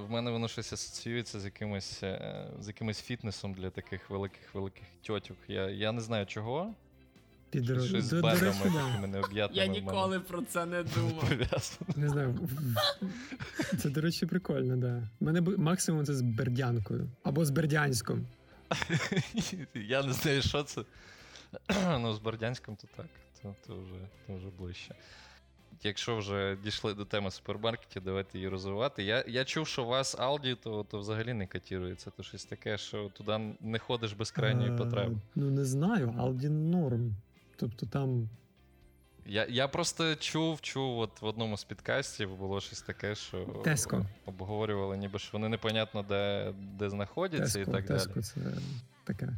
[0.07, 5.37] В мене, воно щось асоціюється з якимось, е, з якимось фітнесом для таких великих-великих тьотюк.
[5.47, 6.73] Я, я не знаю чого.
[7.49, 8.85] Під Щось до, з бедрами речі, да.
[8.87, 9.65] такими необ'ятними.
[9.65, 11.31] Я ніколи про це не думав.
[11.95, 12.39] Не знаю.
[13.79, 15.03] Це, до речі, прикольно, да.
[15.19, 17.09] У мене б- максимум це з бердянкою.
[17.23, 18.25] Або з бердянськом.
[19.75, 20.81] Я не знаю, що це.
[21.99, 23.05] ну, з Бердянськом, то так.
[23.41, 23.95] То, то, вже,
[24.27, 24.95] то вже ближче.
[25.83, 29.03] Якщо вже дійшли до теми супермаркетів, давайте її розвивати.
[29.03, 32.09] Я, я чув, що у вас Aldi, то, то взагалі не котірується.
[32.09, 35.15] То щось таке, що туди не ходиш без крайньої Е, потреби.
[35.35, 37.15] Ну, не знаю, Aldi норм.
[37.59, 38.29] Тобто там
[39.25, 44.05] Я, я просто чув, чув, от в одному з підкастів було щось таке, що Tesco.
[44.25, 48.23] обговорювали, ніби що вони непонятно де, де знаходяться і так Теско далі.
[48.23, 48.41] це
[49.03, 49.29] таке.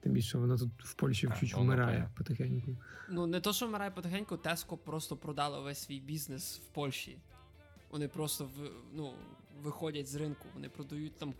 [0.00, 2.76] Тим більше воно тут в Польщі А, чуть ну, ну, вмирає потихеньку.
[3.08, 7.18] Ну, не то, що вмирає потихеньку, Теско просто продала весь свій бізнес в Польщі.
[7.90, 9.12] Вони просто в, ну,
[9.62, 11.34] виходять з ринку, вони продають там.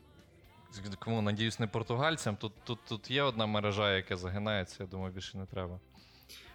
[0.99, 2.37] Кому надіюсь, не португальцям.
[2.37, 5.81] Тут, тут, тут є одна мережа, яка загинається, я думаю, більше не треба.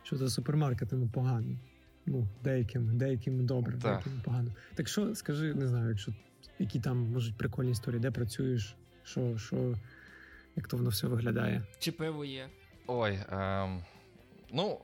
[0.04, 1.58] Що за супермаркетами погано.
[2.06, 3.82] Ну, деяким, деяким добре, Так.
[3.82, 4.52] деяким погано.
[4.76, 6.14] Так що, скажи, не знаю, якщо
[6.60, 9.76] які там можуть прикольні історії, де працюєш, що, що,
[10.56, 11.64] як то воно все виглядає.
[11.80, 12.50] Чи пиво є.
[12.88, 13.84] Ой, ем,
[14.54, 14.80] ну.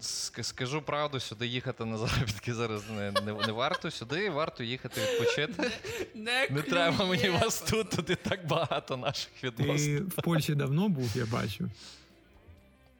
[0.00, 3.90] Скажу правду, сюди їхати на заробітки зараз не, не, не варто.
[3.90, 5.70] Сюди варто їхати відпочити.
[6.14, 9.98] Не, Не треба мені вас тут, тут і так багато наших відносин.
[9.98, 11.70] Ти в Польщі давно був, я бачу.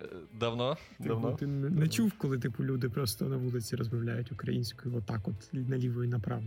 [0.02, 0.76] Е, Давно?
[0.98, 1.32] Типу, Давно.
[1.32, 6.04] ти не, не чув, коли типу люди просто на вулиці розмовляють українською, отак, от наліво
[6.04, 6.44] і направо.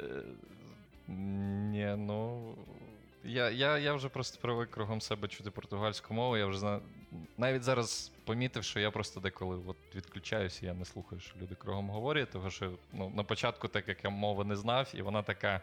[0.00, 0.22] Е,
[1.08, 2.54] Ні, ну.
[3.24, 6.36] Я, я, я вже просто привик кругом себе чути португальську мову.
[6.36, 6.80] Я вже знаю.
[7.38, 11.90] Навіть зараз помітив, що я просто деколи от відключаюся, я не слухаю, що люди кругом
[11.90, 15.60] говорять, тому що ну, на початку, так як я мови не знав, і вона така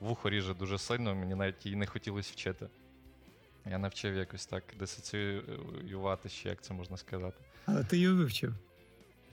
[0.00, 2.66] вухо ріже дуже сильно, мені навіть її не хотілося вчити.
[3.66, 7.36] Я навчив якось так дисоціювати, ще як це можна сказати.
[7.66, 8.54] Але ти її вивчив.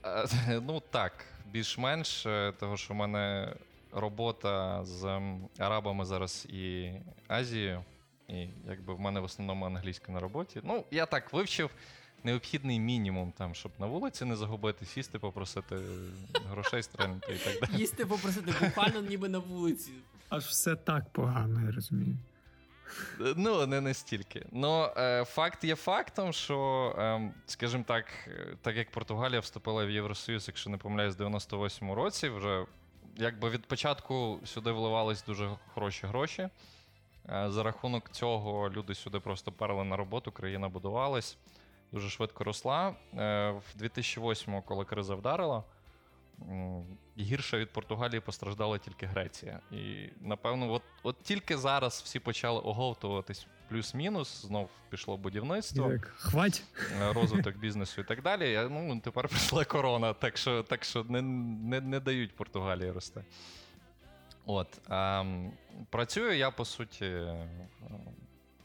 [0.04, 3.54] Е, Ну так, більш-менш, е, того, що в мене
[3.92, 5.20] робота з
[5.58, 6.92] арабами зараз і
[7.28, 7.84] Азією,
[8.28, 10.60] і якби в мене в основному англійська на роботі.
[10.64, 11.70] Ну, я так вивчив
[12.24, 15.76] необхідний мінімум, там, щоб на вулиці не загубити, сісти, попросити
[16.50, 17.80] грошей стрельнути і так далі.
[17.80, 19.90] Їсти попросити буквально ніби на вулиці.
[20.28, 22.16] Аж все так погано, я розумію.
[23.36, 24.46] Ну, не настільки.
[24.52, 29.90] Ну, е, факт є фактом, що, е, скажімо так, е, так як Португалія вступила в
[29.90, 32.64] Євросоюз, якщо не помиляюсь, в 98-му році, вже
[33.16, 36.48] якби від початку сюди вливались дуже хороші гроші.
[37.32, 41.36] Е, за рахунок цього люди сюди просто перли на роботу, країна будувалась,
[41.92, 42.88] дуже швидко росла.
[42.88, 45.64] Е, в 2008-му, коли криза вдарила,
[47.18, 49.60] гірше від Португалії постраждала тільки Греція.
[49.72, 56.62] І напевно, от, от тільки зараз всі почали оговтуватись плюс-мінус, знов пішло будівництво, так, хвать.
[57.02, 58.56] е, розвиток бізнесу і так далі.
[58.56, 63.24] А, Ну, тепер прийшла корона, так що, так що не, не, не дають Португалії рости.
[64.46, 64.80] От.
[64.90, 65.52] ем,
[65.90, 67.48] працюю я, по суті, е,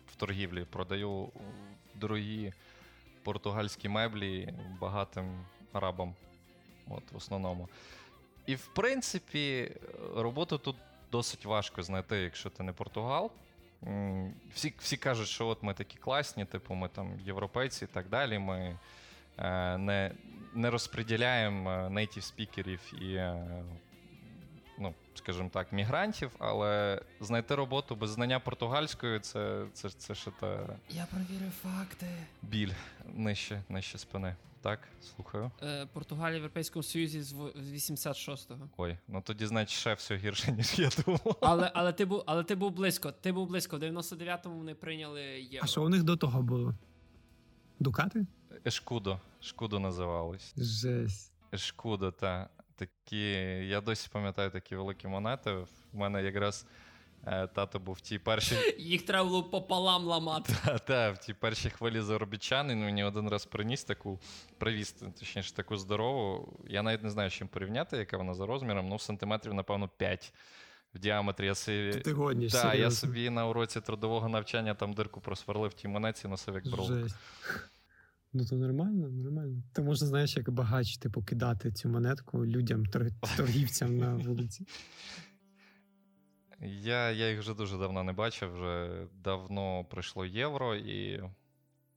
[0.07, 1.29] в торгівлі, продаю
[1.95, 2.53] дорогі
[3.23, 6.15] португальські меблі багатим арабам.
[6.89, 7.69] От, в основному.
[8.45, 9.71] І, в принципі,
[10.15, 10.75] роботу тут
[11.11, 13.31] досить важко знайти, якщо ти не португал.
[14.53, 18.39] Всі, всі кажуть, що от ми такі класні, типу, ми там європейці і так далі.
[18.39, 18.77] Ми
[19.37, 20.11] е, не,
[20.53, 23.63] не розподіляємо native спікерів і, е,
[24.79, 30.59] ну, скажімо так, мігрантів, але знайти роботу без знання португальської це, це, це ще та
[30.89, 32.07] Я провірив факти.
[32.41, 32.71] біль
[33.13, 34.35] нижче, нижче спини.
[34.63, 34.79] Так,
[35.15, 35.51] слухаю.
[35.63, 38.69] Е, Португалія в Європейському Союзі з 86-го.
[38.77, 41.37] Ой, ну тоді, значить, ще все гірше, ніж я думав.
[41.41, 43.11] Але, але, ти був, але ти був близько.
[43.11, 43.77] Ти був близько.
[43.77, 45.59] В 99-му вони прийняли євро.
[45.63, 46.75] А що у них до того було?
[47.79, 48.25] Дукати?
[48.67, 49.19] Ешкудо.
[49.41, 50.53] Шкудо називались.
[50.57, 51.33] Жесть.
[51.53, 52.49] Шкода, та.
[52.75, 53.31] Такі,
[53.67, 55.53] я досі пам'ятаю такі великі монети.
[55.53, 56.65] В мене якраз
[57.25, 60.53] тато був в тій першій, Їх треба було пополам ламати.
[60.65, 62.69] та, та, в тій першій хвилі заробітчан.
[62.69, 64.19] Він мені один раз приніс таку,
[64.57, 66.53] привіз, точніше, таку здорову.
[66.67, 68.89] Я навіть не знаю, з чим порівняти, яка вона за розміром.
[68.89, 70.33] Ну, сантиметрів, напевно, 5
[70.95, 71.45] в діаметрі.
[71.45, 75.73] Я собі, Ти годніш, та, я собі на уроці трудового навчання там дирку просверлив в
[75.73, 76.65] тій монеті, носив як.
[76.65, 77.15] Жесть.
[78.33, 79.63] Ну то нормально, нормально.
[79.73, 82.85] Ти можна, знаєш, як багач, типу, кидати цю монетку людям,
[83.37, 84.67] торгівцям на вулиці.
[86.65, 91.23] Я, я їх вже дуже давно не бачив, вже давно пройшло євро і.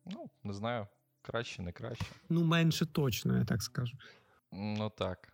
[0.04, 0.86] Ну, не знаю,
[1.22, 2.04] краще, не краще.
[2.28, 3.96] Ну, менше точно, я так скажу.
[4.52, 5.32] Ну так.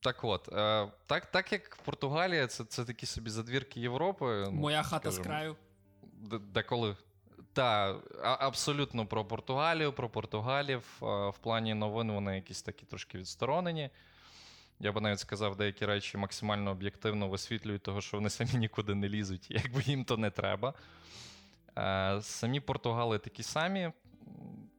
[0.00, 4.42] Так от, е, так, так як Португалія, це, це такі собі задвірки Європи.
[4.46, 5.56] ну, Моя хата з краю.
[6.12, 6.96] Де- Деколи.
[7.52, 10.82] Так, абсолютно про Португалію, про португалів.
[11.00, 13.90] В плані новин вони якісь такі трошки відсторонені.
[14.80, 19.08] Я би навіть сказав, деякі речі максимально об'єктивно висвітлюють того, що вони самі нікуди не
[19.08, 20.74] лізуть, якби їм то не треба.
[21.78, 23.92] Е, Самі Португали такі самі.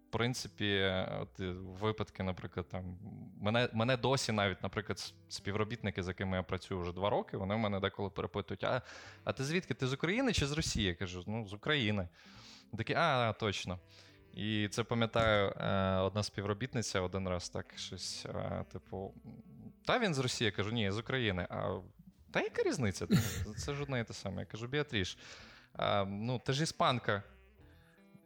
[0.08, 2.98] В принципі, от е, випадки, наприклад, там
[3.42, 7.58] мене, мене досі навіть, наприклад, співробітники, з якими я працюю вже два роки, вони в
[7.58, 8.82] мене деколи перепитують: а,
[9.24, 9.74] а ти звідки?
[9.74, 10.88] Ти з України чи з Росії?
[10.88, 12.08] Я кажу, ну, з України.
[12.78, 13.80] Такі, а, точно.
[14.34, 18.26] І це пам'ятаю, е, одна співробітниця один раз так щось,
[18.72, 19.14] типу,
[19.86, 21.48] та він з Росії, я кажу, ні, з України.
[21.50, 21.80] А
[22.32, 23.08] та яка різниця?
[23.58, 24.42] Це ж одне і те саме.
[24.42, 25.18] Я кажу, Біатріш,
[25.74, 27.24] а, ну, ти ж іспанка.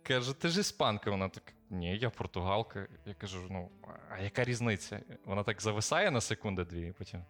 [0.03, 1.11] Кажу, ти ж іспанка.
[1.11, 2.87] Вона так, ні, я португалка.
[3.05, 3.69] Я кажу, ну,
[4.09, 4.99] а яка різниця?
[5.25, 7.23] Вона так зависає на секунди-дві, і потім.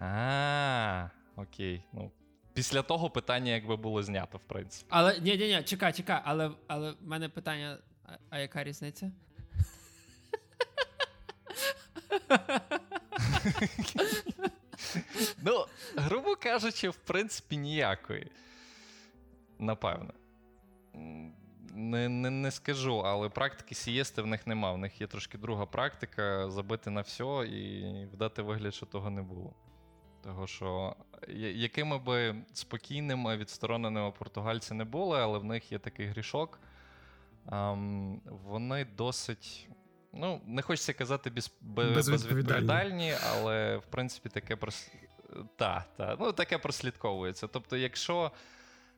[0.00, 1.84] А, окей.
[1.92, 2.10] Ну,
[2.52, 4.86] після того питання якби було знято, в принципі.
[4.90, 9.12] Але ні, ні, ні, чекай, чекай, але, але в мене питання: а, а яка різниця?
[15.42, 18.30] Ну, грубо кажучи, в принципі, ніякої.
[19.58, 20.12] Напевно.
[21.74, 24.72] Не, не, не скажу, але практики сієсти в них нема.
[24.72, 29.22] В них є трошки друга практика забити на все і вдати вигляд, що того не
[29.22, 29.54] було.
[30.22, 30.96] Того, що
[31.38, 36.60] якими би спокійними, відстороненими португальці не були, але в них є такий грішок.
[38.24, 39.68] Вони досить.
[40.12, 42.12] Ну, не хочеться казати без, бе- Безвідповідальні.
[42.12, 44.90] безвідповідальні, але в принципі таке прос...
[45.56, 47.46] та, та, ну, таке прослідковується.
[47.46, 48.32] Тобто, якщо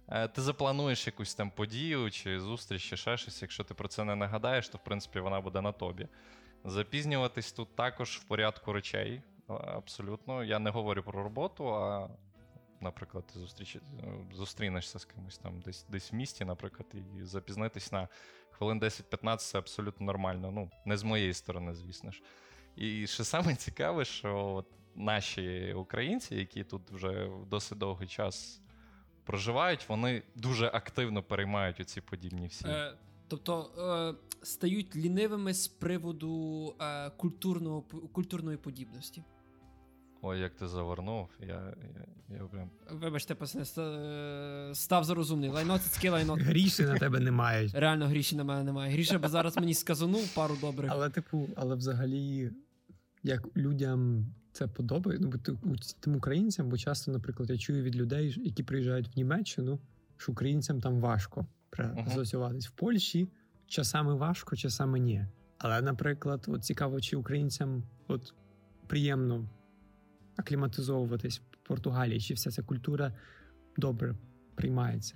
[0.09, 4.05] е, ти заплануєш якусь там подію чи зустріч, чи ще щось, якщо ти про це
[4.05, 6.09] не нагадаєш, то в принципі вона буде на тобі.
[6.65, 9.23] Запізнюватись тут також в порядку речей.
[9.49, 10.45] Абсолютно.
[10.45, 12.09] Я не говорю про роботу, а,
[12.83, 13.77] наприклад, ти зустріч...
[14.33, 18.09] зустрінешся з кимось там десь, десь в місті, наприклад, і запізнитись на
[18.51, 20.51] хвилин 10-15 це абсолютно нормально.
[20.51, 22.23] Ну, не з моєї сторони, звісно ж.
[22.77, 28.61] І ще саме цікаве, що от наші українці, які тут вже досить довгий час
[29.25, 32.67] проживають, вони дуже активно переймають оці подібні всі.
[32.67, 39.23] Е, тобто е, стають лінивими з приводу е, культурного, культурної подібності.
[40.25, 41.75] Ой, як ти завернув, я,
[42.29, 42.71] я, я прям.
[42.91, 45.51] Вибачте, пацани, е, став за розумний.
[45.51, 46.35] Лайно це цьке лайно.
[46.35, 47.69] Гріші на тебе немає.
[47.75, 48.93] Реально гріші на мене немає.
[48.93, 50.91] Гріша би зараз мені сказанув пару добрих.
[50.95, 52.51] Але, типу, але взагалі,
[53.23, 57.97] як людям це подобається, ну, бо ти- тим українцям, бо часто, наприклад, я чую від
[57.97, 59.81] людей, які приїжджають в Німеччину,
[60.17, 62.67] що українцям там важко пристосуватись.
[62.69, 63.29] В Польщі
[63.67, 65.27] часами важко, часами ні.
[65.59, 68.35] Але, наприклад, от цікаво, чи українцям от
[68.87, 69.45] приємно
[70.37, 73.13] акліматизовуватись в Португалії, чи вся ця культура
[73.77, 74.15] добре
[74.55, 75.15] приймається.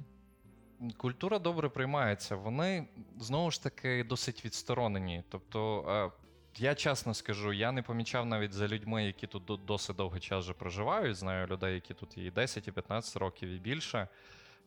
[0.97, 2.37] Культура добре приймається.
[2.37, 2.89] Вони
[3.21, 5.25] знову ж таки досить відсторонені.
[5.29, 6.27] Тобто, е,
[6.59, 10.53] я чесно скажу, я не помічав навіть за людьми, які тут досить довгий час вже
[10.53, 11.17] проживають.
[11.17, 14.09] Знаю людей, які тут і 10, і 15 років, і більше.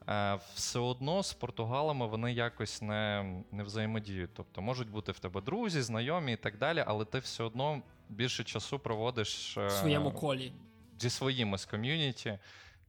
[0.08, 4.30] Е, Все одно з португалами вони якось не, не взаємодіють.
[4.34, 8.44] Тобто можуть бути в тебе друзі, знайомі і так далі, але ти все одно більше
[8.44, 10.52] часу проводиш е, В своєму колі.
[11.00, 12.40] зі своїми з ком'юніті.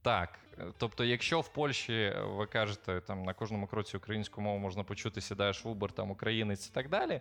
[0.02, 0.38] Так.
[0.58, 4.84] е, Тобто, якщо в Польщі е, ви кажете, там на кожному кроці українську мову можна
[4.84, 7.20] почути, сідаєш в Uber, там українець і так далі,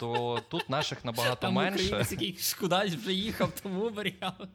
[0.00, 1.84] то тут наших набагато Там менше.
[1.84, 4.48] українець, який кудись вже їхав, тому варіант.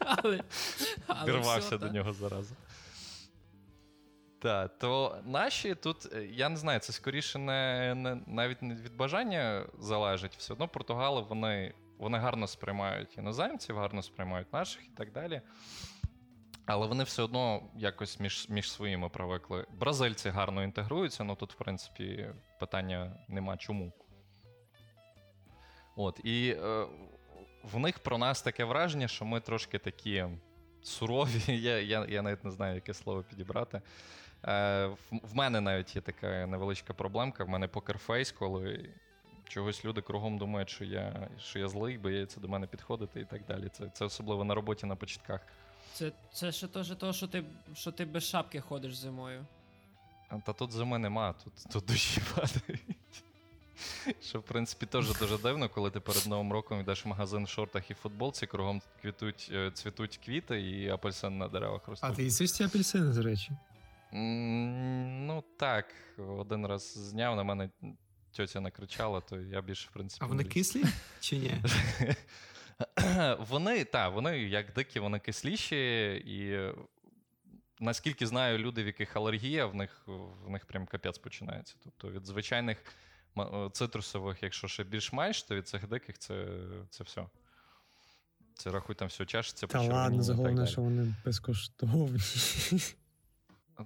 [0.00, 0.40] Але,
[1.06, 2.54] але Вірвався до нього зараза.
[4.42, 8.96] Так, то наші тут, е, я не знаю, це скоріше не, не навіть не від
[8.96, 10.36] бажання залежить.
[10.36, 15.40] Все одно Португали вони, вони гарно сприймають іноземців, гарно сприймають наших і так далі.
[16.66, 19.66] Але вони все одно якось між між своїми привикли.
[19.72, 23.92] Бразильці гарно інтегруються, ну тут, в принципі, питання нема чому.
[25.96, 26.86] От, і е,
[27.62, 30.24] в них про нас таке враження, що ми трошки такі
[30.82, 31.42] сурові.
[31.62, 33.82] Я я, я навіть не знаю, яке слово підібрати.
[34.44, 37.44] Е, В, мене навіть є така невеличка проблемка.
[37.44, 38.90] В мене покерфейс, коли
[39.48, 43.46] чогось люди кругом думають, що я що я злий, бояться до мене підходити і так
[43.46, 43.68] далі.
[43.68, 45.40] Це це особливо на роботі на початках.
[45.92, 49.46] Це, це ще теж того, що ти, що ти без шапки ходиш зимою.
[50.44, 53.24] Та тут зими нема, тут, тут душі падають.
[54.22, 57.48] Що, в принципі, теж дуже дивно, коли ти перед Новим роком йдеш в магазин в
[57.48, 62.10] шортах і футболці, кругом квітуть, е, цвітуть квіти і апельсин на деревах ростуть.
[62.10, 63.52] А ти їсиш ці апельсини, до речі?
[64.12, 67.70] Ну так, один раз зняв, на мене
[68.32, 70.24] тьотя накричала, то я більше, в принципі.
[70.24, 70.84] А вони не кислі
[71.20, 71.54] чи ні?
[73.38, 76.58] Вони, так, вони як дикі, вони кисліші, і
[77.80, 80.02] наскільки знаю, люди, в яких алергія, в них,
[80.46, 81.74] в них прям капець починається.
[81.84, 82.78] Тобто від звичайних
[83.38, 86.46] е, цитрусових, якщо ще більш-менш, то від цих диких це,
[86.90, 87.26] це все.
[88.54, 90.70] Це рахуй там все чашиться, Та ладно, і так заголовне, далі.
[90.70, 92.18] що вони безкоштовні.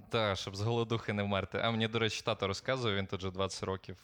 [0.08, 1.60] Так, щоб з голодухи не вмерти.
[1.64, 3.96] А мені, до речі, тато розказує, він тут же 20 років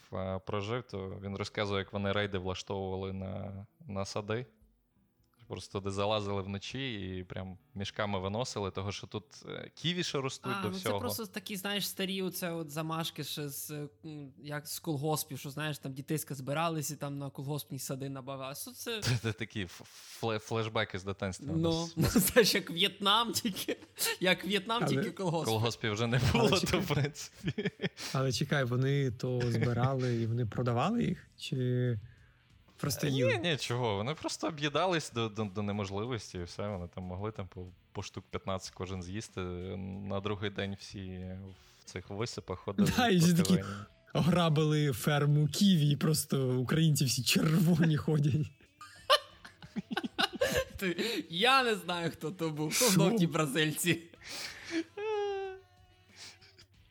[0.46, 4.46] прожив, то він розказує, як вони рейди влаштовували на, на сади.
[5.50, 10.52] Просто туди залазили вночі і прям мішками виносили, того що тут е, ківі ще ростуть
[10.58, 10.94] А, до ну всього.
[10.94, 13.88] це просто такі, знаєш, старі оце от замашки ще з е,
[14.42, 18.54] як з колгоспів, що знаєш, там дітиська збирались і там на колгоспні сади набавали.
[18.54, 19.66] Це, це Це, такі
[20.40, 21.54] флешбеки з дитинства.
[21.56, 22.08] ну, ну,
[22.44, 23.76] ж як В'єтнам, тільки
[24.20, 25.46] як В'єтнам, тільки колгосп.
[25.46, 27.70] Колгоспів вже не було, то в принципі.
[28.12, 31.26] Але чекай, вони то збирали і вони продавали їх?
[31.36, 31.98] Чи
[32.80, 33.38] просто Ні, їли?
[33.42, 33.96] ні, чого.
[33.96, 36.68] Вони просто об'їдались до, до, до неможливості, і все.
[36.68, 39.40] Вони там могли там по, по штук 15 кожен з'їсти.
[40.08, 41.24] На другий день всі
[41.80, 42.92] в цих висипах ходили.
[42.96, 43.64] Да, і всі такі-
[44.12, 48.46] Ограбили ферму Ківі, і просто українці всі червоні ходять.
[51.30, 52.68] Я не знаю, хто то був.
[52.68, 52.88] То Що?
[52.90, 54.02] знов ті бразильці.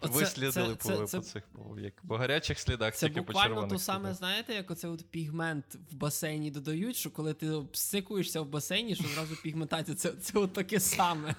[0.02, 3.28] Оце- Вислідили це- по, це- по цих по, як, по гарячих слідах, Це тільки по
[3.28, 7.50] буквально червоних то саме, знаєте, як оце от пігмент в басейні додають, що коли ти
[7.50, 9.98] обсикуєшся в басейні, що зразу пігментація.
[9.98, 11.36] Це, це от таке саме.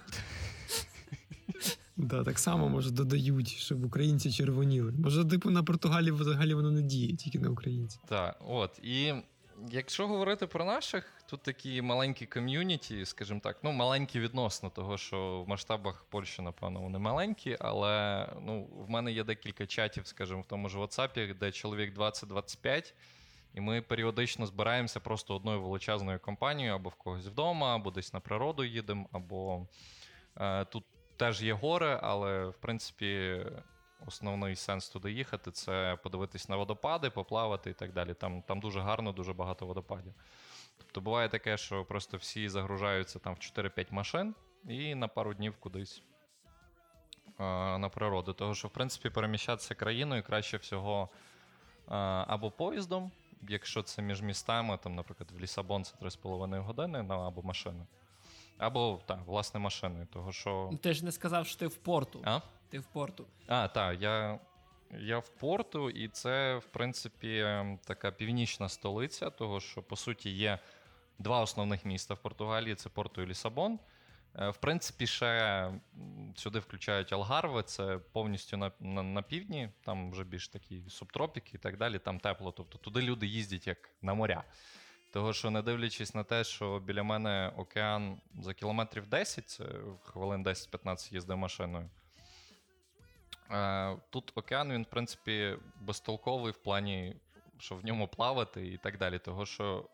[1.96, 4.92] Да, так само, може, додають, щоб українці червоніли.
[4.92, 8.00] Може, типу на Португалії взагалі воно не діє, тільки на українців.
[8.08, 8.78] Так, от.
[8.82, 9.12] І
[9.68, 15.42] якщо говорити про наших, тут такі маленькі ком'юніті, скажімо так, ну, маленькі відносно того, що
[15.42, 20.46] в масштабах Польщі, напевно, вони маленькі, але ну, в мене є декілька чатів, скажімо, в
[20.46, 22.94] тому ж WhatsApp, де чоловік 20-25.
[23.54, 28.20] І ми періодично збираємося просто одною величезною компанією, або в когось вдома, або десь на
[28.20, 29.66] природу їдемо, або
[30.36, 30.84] е, тут
[31.16, 33.40] теж є гори, але в принципі
[34.06, 38.14] основний сенс туди їхати це подивитись на водопади, поплавати і так далі.
[38.14, 40.14] Там, там дуже гарно, дуже багато водопадів.
[40.78, 44.34] Тобто буває таке, що просто всі загружаються там в 4-5 машин
[44.68, 46.02] і на пару днів кудись
[47.26, 47.42] е,
[47.78, 48.32] на природу.
[48.32, 51.08] Того, що в принципі переміщатися країною краще всього
[51.88, 51.94] е,
[52.26, 53.12] або поїздом,
[53.48, 57.86] якщо це між містами, там, наприклад, в Лісабон це 3,5 години, ну, або машина.
[58.60, 60.06] Або так, власне, машиною.
[60.12, 60.68] Того, що.
[60.72, 62.22] Ну, Ти ж не сказав, що ти в порту.
[62.24, 62.40] А?
[62.68, 63.26] Ти в порту.
[63.46, 64.38] А, так, я,
[64.98, 70.30] я в порту, і це, в принципі, ем, така північна столиця, того що, по суті,
[70.30, 70.58] є
[71.18, 73.78] два основних міста в Португалії: це Порту і Лісабон.
[74.38, 75.72] Е, В принципі, ще
[76.36, 81.58] сюди включають Алгарве, це повністю на, на, на півдні, там вже більш такі субтропіки і
[81.58, 82.52] так далі, там тепло.
[82.52, 84.44] Тобто туди люди їздять як на моря.
[85.12, 89.60] Того, що не дивлячись на те, що біля мене океан за кілометрів 10,
[90.02, 91.90] хвилин 10-15 їздив машиною.
[93.50, 97.16] Е, Тут океан, він, в принципі, безтолковий в плані,
[97.58, 99.18] що в ньому плавати і так далі.
[99.18, 99.88] Того, що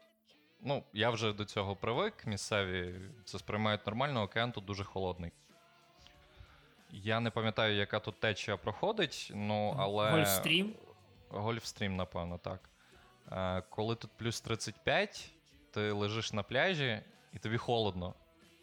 [0.61, 2.94] ну, я вже до цього привик, місцеві
[3.25, 5.33] це сприймають нормально, океан тут дуже холодний.
[6.90, 10.10] Я не пам'ятаю, яка тут течія проходить, ну, але.
[10.10, 10.75] Гольфстрім?
[11.29, 12.71] Гольфстрім, напевно, так.
[13.70, 15.31] Коли тут плюс 35,
[15.70, 17.00] ти лежиш на пляжі
[17.33, 18.14] і тобі холодно.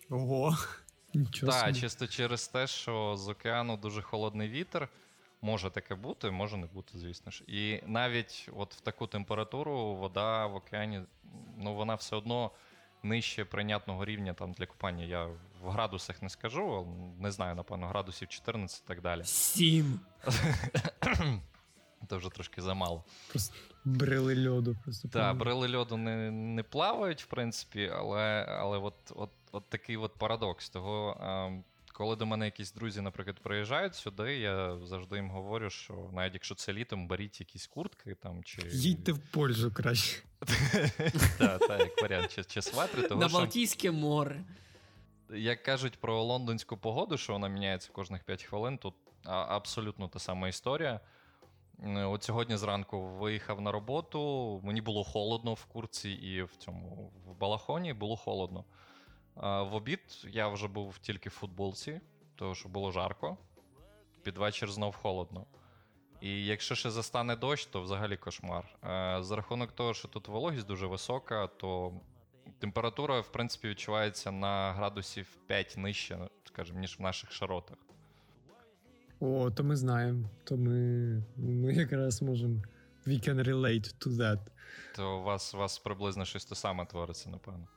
[0.10, 0.58] Ого.
[1.14, 1.80] Нічого Так, собі.
[1.80, 4.90] чисто через те, що з океану дуже холодний вітер.
[5.42, 7.44] Може таке бути, може не бути, звісно ж.
[7.48, 11.02] І навіть от в таку температуру вода в океані,
[11.58, 12.52] ну вона все одно
[13.04, 15.04] нижче прийнятного рівня там для купання.
[15.04, 15.26] Я
[15.62, 16.88] в градусах не скажу,
[17.20, 19.24] не знаю, напевно, градусів 14 і так далі.
[19.24, 20.00] Сім.
[22.10, 23.04] Це вже трошки замало.
[23.30, 23.56] Просто
[23.86, 24.76] брили льоду.
[24.84, 29.98] Просто Так, брили льоду не не плавають, в принципі, але але от от, от такий
[29.98, 30.70] от парадокс.
[30.70, 31.18] Того,
[31.94, 36.56] коли до мене якісь друзі, наприклад, приїжджають сюди, я завжди їм говорю, що навіть якщо
[36.56, 38.62] це літом, беріть якісь куртки там чи.
[38.72, 40.22] Їдьте в Польщу краще.
[41.38, 43.08] Так, так, як варіант, чи сватри.
[43.16, 44.44] На Балтійське море.
[45.30, 48.94] Як кажуть про лондонську погоду, що вона міняється кожних 5 хвилин, тут
[49.26, 51.00] абсолютно та сама історія.
[51.86, 54.62] От сьогодні зранку виїхав на роботу.
[54.64, 58.66] Мені було холодно в курці і в цьому в балахоні було холодно.
[59.36, 60.00] В обід
[60.30, 62.02] я вже був тільки в футболці,
[62.36, 63.38] тому що було жарко.
[64.24, 65.46] Під вечір знов холодно.
[66.22, 68.78] І якщо ще застане дощ, то взагалі кошмар.
[69.20, 71.94] За рахунок того, що тут вологість дуже висока, то
[72.60, 77.78] температура, в принципі, відчувається на градусів 5 нижче, скажімо, ніж в наших широтах.
[79.24, 80.30] О, то ми знаємо.
[80.44, 82.62] То ми ми якраз можемо.
[83.08, 84.40] We can relate to that.
[84.96, 87.68] То у вас у вас приблизно щось те саме твориться, напевно.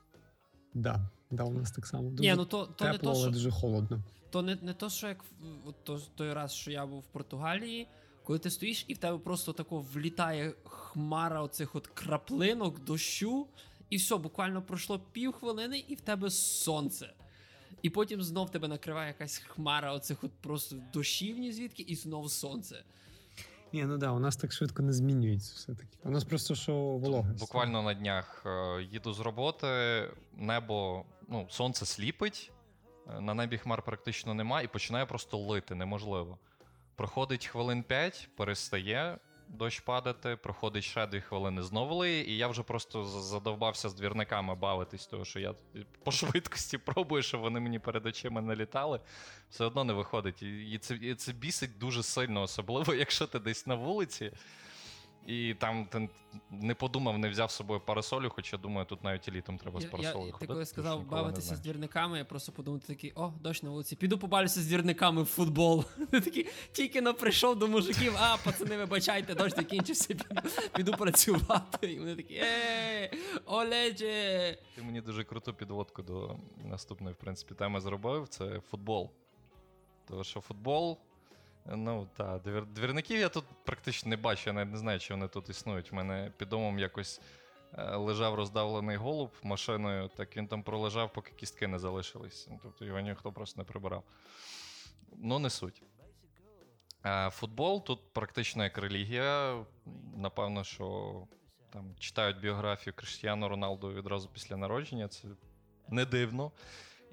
[0.73, 2.09] Да, да, у нас так само.
[2.09, 4.03] Дуже Ні, ну то, то тепло, не то, але що, дуже холодно.
[4.29, 5.23] То не не то, що як
[5.65, 7.87] от то, той раз, що я був в Португалії,
[8.23, 13.47] коли ти стоїш і в тебе просто тако влітає хмара оцих от краплинок, дощу,
[13.89, 17.13] і все, буквально пройшло пів хвилини, і в тебе сонце.
[17.81, 22.83] І потім знов тебе накриває якась хмара оцих от просто дощівні звідки, і знов сонце.
[23.73, 25.97] Ні, ну да, у нас так швидко не змінюється все-таки.
[26.03, 27.33] У нас просто що волога.
[27.39, 29.67] Буквально на днях е, їду з роботи,
[30.33, 32.51] небо, ну, сонце сліпить,
[33.09, 36.37] е, на небі хмар практично немає, і починає просто лити, неможливо.
[36.95, 39.17] Проходить хвилин 5, перестає,
[39.49, 44.55] дощ падати, проходить ще дві хвилини знову лиє, і я вже просто задовбався з двірниками
[44.55, 45.53] бавитись, тому що я
[46.03, 48.99] по швидкості пробую, щоб вони мені перед очима не літали.
[49.49, 50.43] Все одно не виходить.
[50.43, 54.31] І це, і це бісить дуже сильно, особливо, якщо ти десь на вулиці.
[55.27, 56.09] І там ти
[56.51, 59.85] не подумав, не взяв з собою парасолю, хоча думаю, тут навіть і літом треба з
[59.85, 60.37] парасолю ходити.
[60.39, 64.17] Ти коли сказав бавитися з двірниками, я просто подумав такий, о, дощ на вулиці, піду
[64.17, 65.85] побавлюся з двірниками в футбол.
[66.11, 70.25] Такий, тільки но прийшов до мужиків, а, пацани, вибачайте, дощ закінчився, піду,
[70.75, 71.93] піду працювати.
[71.93, 73.11] І вони такі, ей,
[73.45, 74.57] олеже.
[74.75, 78.27] Ти мені дуже круту підводку до наступної, в принципі, теми зробив.
[78.27, 79.11] Це футбол.
[80.07, 80.97] Тому що футбол
[81.75, 82.65] Ну, так, двір...
[82.65, 85.93] двірників я тут практично не бачу, я навіть не знаю, чи вони тут існують.
[85.93, 87.21] У мене під домом якось
[87.73, 92.47] е, лежав роздавлений голуб машиною, так він там пролежав, поки кістки не залишились.
[92.49, 94.03] Ну, тобто його ніхто просто не прибирав.
[95.17, 95.83] Ну, не суть.
[97.29, 99.65] Футбол тут практично як релігія.
[100.15, 101.27] Напевно, що
[101.69, 105.07] там читають біографію Криштіану Роналду відразу після народження.
[105.07, 105.27] Це
[105.89, 106.51] не дивно.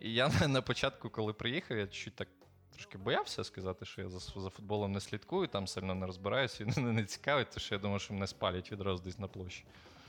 [0.01, 2.29] І я на початку, коли приїхав, я чуть так
[2.75, 6.81] трошки боявся сказати, що я за за футболом не слідкую, там сильно не розбираюся, і
[6.81, 9.65] не цікавить, тому що я думаю, що мене спалять відразу десь на площі.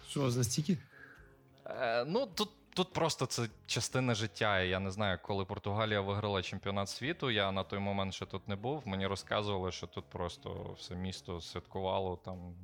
[0.09, 0.77] Що, настільки?
[1.65, 4.61] Е, Ну, тут тут просто це частина життя.
[4.61, 7.31] Я не знаю, коли Португалія виграла чемпіонат світу.
[7.31, 8.87] Я на той момент ще тут не був.
[8.87, 12.55] Мені розказували, що тут просто все місто святкувало там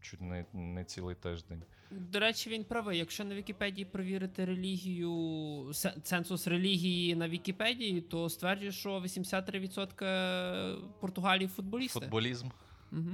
[0.00, 1.62] чуть не, не цілий тиждень.
[1.90, 2.98] До речі, він правий.
[2.98, 5.72] Якщо на Вікіпедії провірити релігію,
[6.02, 12.00] ценсус релігії на Вікіпедії, то стверджує, що 83% Португалії футболісти.
[12.00, 12.48] Футболізм.
[12.92, 13.10] Угу.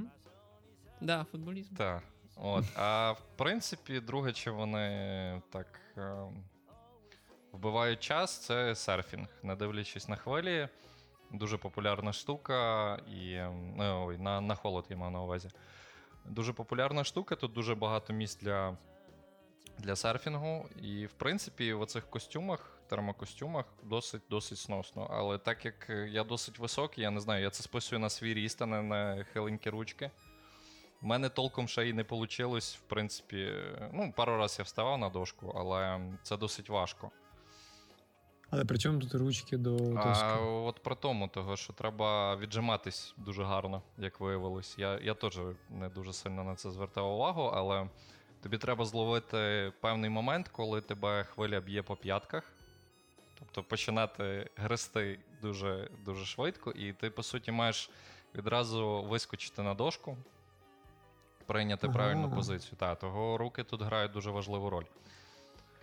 [1.01, 1.75] Да, футболізм.
[1.75, 2.03] Так.
[2.37, 2.65] От.
[2.77, 6.17] А в принципі, друге, чи вони так е,
[7.53, 9.29] вбивають час, це серфінг.
[9.43, 10.69] Не дивлячись на хвилі.
[11.33, 13.39] Дуже популярна штука, і
[13.77, 15.49] ну, ой, на на холод я мав на увазі.
[16.25, 18.77] Дуже популярна штука, тут дуже багато місць для
[19.79, 20.69] для серфінгу.
[20.83, 25.07] І, в принципі, в оцих костюмах, термокостюмах досить досить сносно.
[25.11, 28.63] Але так як я досить високий, я не знаю, я це списую на свій ріст,
[28.63, 30.11] а не на хиленькі ручки.
[31.03, 32.59] У мене толком ще й не вийшло.
[32.59, 33.53] В принципі,
[33.93, 37.11] ну, пару разів я вставав на дошку, але це досить важко.
[38.55, 40.25] Але при чому тут ручки до доски?
[40.25, 44.79] А От про тому, того, що треба віджиматись дуже гарно, як виявилось.
[44.79, 45.41] Я я теж
[45.71, 47.89] не дуже сильно на це звертав увагу, але
[48.43, 52.53] тобі треба зловити певний момент, коли тебе хвиля б'є по п'ятках.
[53.39, 57.91] Тобто починати грести дуже дуже швидко, і ти, по суті, маєш
[58.35, 60.17] відразу вискочити на дошку,
[61.47, 61.97] прийняти ага.
[61.97, 62.77] правильну позицію.
[62.79, 64.85] Та, Того руки тут грають дуже важливу роль.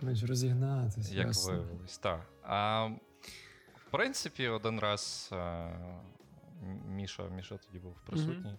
[0.00, 1.14] Маєш розігнатися.
[1.14, 2.31] Як виявилось, так.
[2.42, 2.86] А
[3.74, 5.70] в принципі, один раз а,
[6.88, 8.56] Міша Міша тоді був присутній.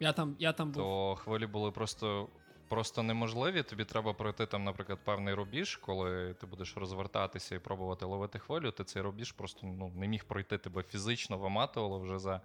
[0.00, 0.82] Я там я там був.
[0.82, 2.28] То хвилі були просто
[2.68, 3.62] просто неможливі.
[3.62, 8.70] Тобі треба пройти там, наприклад, певний рубіж, коли ти будеш розвертатися і пробувати ловити хвилю,
[8.70, 12.40] ти цей рубіж просто ну, не міг пройти тебе фізично виматувало вже за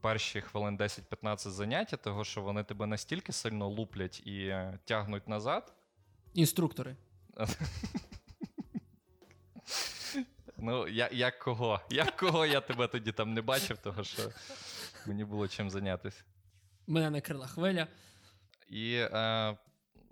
[0.00, 5.74] перші хвилин 10-15 заняття, того що вони тебе настільки сильно луплять і е, тягнуть назад.
[6.34, 6.96] Інструктори.
[10.64, 11.80] Ну, я, як кого?
[11.90, 14.22] Як кого я тебе тоді там не бачив, того що
[15.06, 16.24] мені було чим зайнятися.
[16.86, 17.86] Мене накрила хвиля.
[18.68, 19.56] І, е,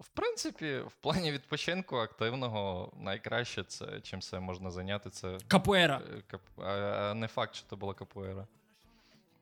[0.00, 5.10] в принципі, в плані відпочинку активного найкраще це чим все можна зайняти.
[5.10, 6.02] Це Капуера.
[6.18, 6.40] е, кап...
[6.58, 8.46] а, а не факт, що це була капуера.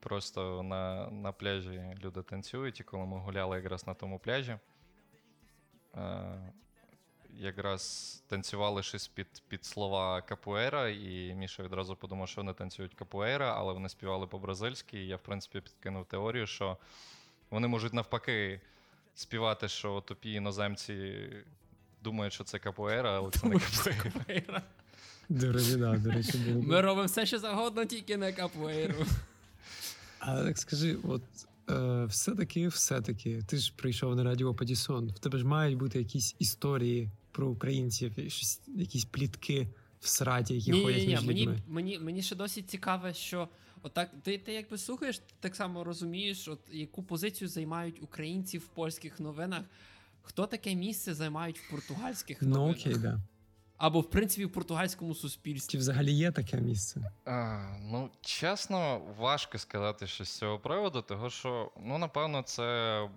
[0.00, 4.56] Просто на, на пляжі люди танцюють, і коли ми гуляли якраз на тому пляжі,
[5.96, 6.52] е,
[7.40, 13.54] якраз танцювали щось під, під слова капуера, і Міша відразу подумав, що вони танцюють капуера,
[13.58, 14.98] але вони співали по-бразильськи.
[14.98, 16.76] І я, в принципі, підкинув теорію, що
[17.50, 18.60] вони можуть навпаки
[19.14, 21.28] співати, що тупі іноземці
[22.02, 23.58] думають, що це капуера, але це не
[24.02, 24.62] капуера.
[25.28, 26.62] До речі, да, до речі, було.
[26.62, 29.06] Ми робимо все, що завгодно, тільки не капуеру.
[30.18, 31.22] А так скажи, от
[31.70, 35.08] е, все-таки, все-таки, ти ж прийшов на радіо Падісон.
[35.08, 39.68] В тебе ж мають бути якісь історії про українців, щось, якісь плітки
[40.00, 41.62] в сраті, які Ні, ходять ні, ні, між мені, людьми.
[41.68, 43.48] мені, мені ще досі цікаве, що
[43.82, 48.66] отак, ти, ти якби слухаєш, ти так само розумієш, от яку позицію займають українці в
[48.66, 49.62] польських новинах.
[50.22, 52.76] Хто таке місце займають в португальських новинах?
[52.76, 53.20] Ну окей, да.
[53.76, 55.72] Або, в принципі, в португальському суспільстві.
[55.72, 57.10] Чи взагалі є таке місце?
[57.24, 63.08] А, ну, чесно, важко сказати щось з цього приводу, того що, ну, напевно, це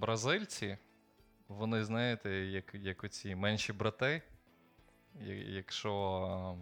[0.00, 0.78] бразильці.
[1.48, 4.22] Вони, знаєте, як, як оці менші брати.
[5.46, 6.58] Якщо,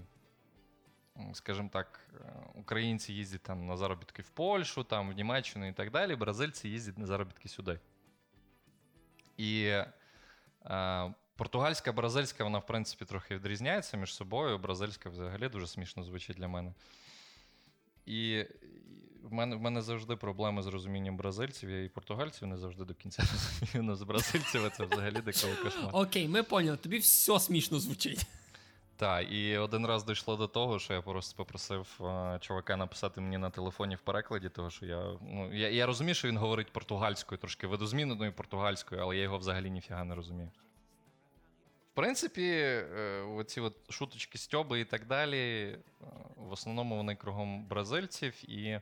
[1.33, 5.91] скажімо так, е, українці їздять там на заробітки в Польщу, там, в Німеччину і так
[5.91, 7.79] далі, бразильці їздять на заробітки сюди.
[9.37, 9.65] І
[10.67, 14.59] е, португальська, бразильська, вона, в принципі, трохи відрізняється між собою.
[14.59, 16.73] Бразильська взагалі дуже смішно звучить для мене.
[18.07, 18.47] І
[19.25, 21.71] в мене, в мене завжди проблеми з розумінням бразильців.
[21.71, 23.23] Я і португальців не завжди до кінця
[23.63, 23.89] розумію.
[23.91, 25.91] але з бразильців це взагалі деколи кошмар.
[25.93, 28.27] Окей, ми поняли, тобі все смішно звучить.
[28.97, 33.39] Так, і один раз дійшло до того, що я просто попросив е, чувака написати мені
[33.39, 35.05] на телефоні в перекладі, того що я.
[35.21, 39.71] Ну, я, я розумію, що він говорить португальською, трошки видозміненою португальською, але я його взагалі
[39.71, 40.51] ніфіга не розумію.
[41.95, 45.79] Принципі, е, оці от шуточки стьоби і так далі, е,
[46.37, 48.81] в основному вони кругом бразильців і,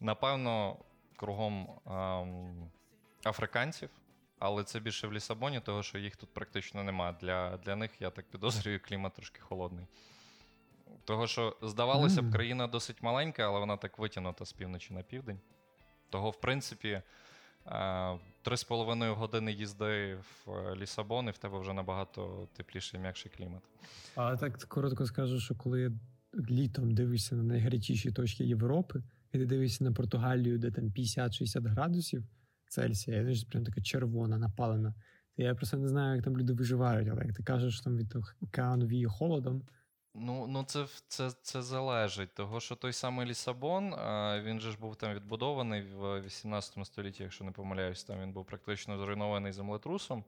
[0.00, 0.76] напевно,
[1.16, 2.70] кругом ем,
[3.24, 3.90] африканців.
[4.38, 7.12] Але це більше в Лісабоні, того що їх тут практично нема.
[7.12, 9.86] Для, для них, я так підозрюю, клімат трошки холодний.
[11.04, 15.40] Того, що здавалося б, країна досить маленька, але вона так витягнута з півночі на південь.
[16.10, 17.02] Того, в принципі,
[18.42, 23.32] три з половиною години їзди в е, Лісабон, і в тебе вже набагато тепліший м'якший
[23.36, 23.62] клімат.
[24.16, 25.92] А так коротко скажу, що коли
[26.50, 29.02] літом дивишся на найгарячіші точки Європи,
[29.32, 32.24] і ти дивишся на Португалію, де там 50-60 градусів
[32.68, 34.94] Цельсія, і ж прям така червона, напалена.
[35.36, 38.14] Я просто не знаю, як там люди виживають, але як ти кажеш, що там від
[38.40, 39.62] океану віє холодом.
[40.20, 42.34] Ну, ну це, це, це залежить.
[42.34, 43.94] Того, що той самий Лісабон,
[44.42, 48.44] він же ж був там відбудований в 18 столітті, якщо не помиляюсь, там він був
[48.44, 50.24] практично зруйнований землетрусом.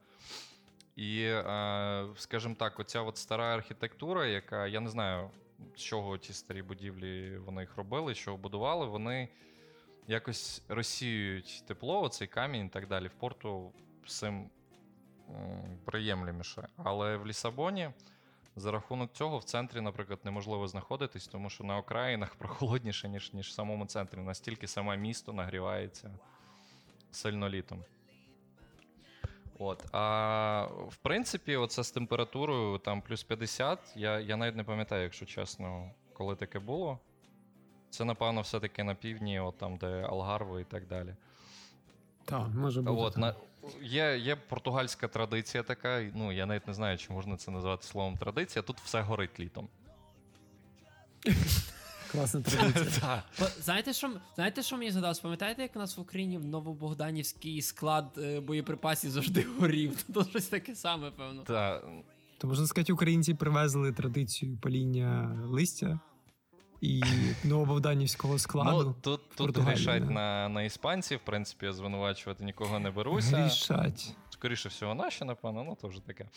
[0.97, 5.31] І, е, скажімо так, оця от стара архітектура, яка я не знаю,
[5.77, 9.29] з чого ті старі будівлі вони їх робили, чого будували, вони
[10.07, 13.09] якось розсіюють тепло, оцей камінь і так далі.
[13.09, 13.73] В порту
[14.05, 14.51] всім
[15.31, 16.69] м, приємлеміше.
[16.77, 17.91] Але в Лісабоні.
[18.57, 23.49] За рахунок цього в центрі, наприклад, неможливо знаходитись, тому що на окраїнах прохолодніше, ніж, ніж
[23.49, 24.19] в самому центрі.
[24.19, 26.11] Настільки саме місто нагрівається
[27.11, 27.85] сильно літом.
[29.59, 29.85] От.
[29.93, 33.79] А в принципі, оце з температурою там плюс 50.
[33.97, 36.99] Я, я навіть не пам'ятаю, якщо чесно, коли таке було.
[37.91, 41.15] Це, напевно, все-таки на півдні, от там, де Алгарве і так далі.
[42.25, 43.03] Так, може бути.
[43.03, 43.35] От, на,
[43.83, 46.11] є, є португальська традиція така.
[46.15, 48.63] Ну, я навіть не знаю, чи можна це назвати словом традиція.
[48.63, 49.69] Тут все горить літом.
[52.13, 53.23] Класна традиція.
[53.39, 53.51] Так.
[53.61, 55.21] Знаєте, що, знаєте, що мені згадалось?
[55.21, 60.03] Пам'ятаєте, як у нас в Україні в Новобогданівський склад е, боєприпасів завжди горів?
[60.15, 61.43] Тут щось таке саме, певно.
[61.43, 61.83] Та,
[62.39, 66.01] То можна сказати, українці привезли традицію паління листя
[66.81, 67.03] і
[67.45, 68.85] новобогданівського складу.
[68.85, 70.11] ну, тут, тут грішать да.
[70.11, 73.37] на, на іспанців, в принципі, я звинувачувати нікого не беруся.
[73.37, 74.15] Грішать.
[74.31, 76.29] Скоріше всього, наші, напевно, ну то вже таке.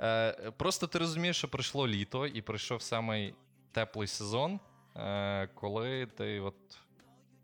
[0.00, 3.34] Е, просто ти розумієш, що прийшло літо і прийшов самий
[3.72, 4.60] теплий сезон,
[4.96, 6.54] е, коли ти от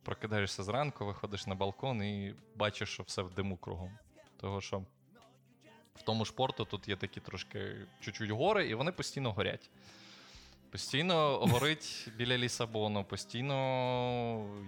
[0.02, 3.90] прокидаєшся зранку, виходиш на балкон і бачиш, що все в диму кругом.
[4.40, 4.78] Того, що
[5.94, 9.70] в тому ж порту тут є такі трошки чуть-чуть гори, і вони постійно горять.
[10.70, 13.54] Постійно горить біля Лісабону, постійно,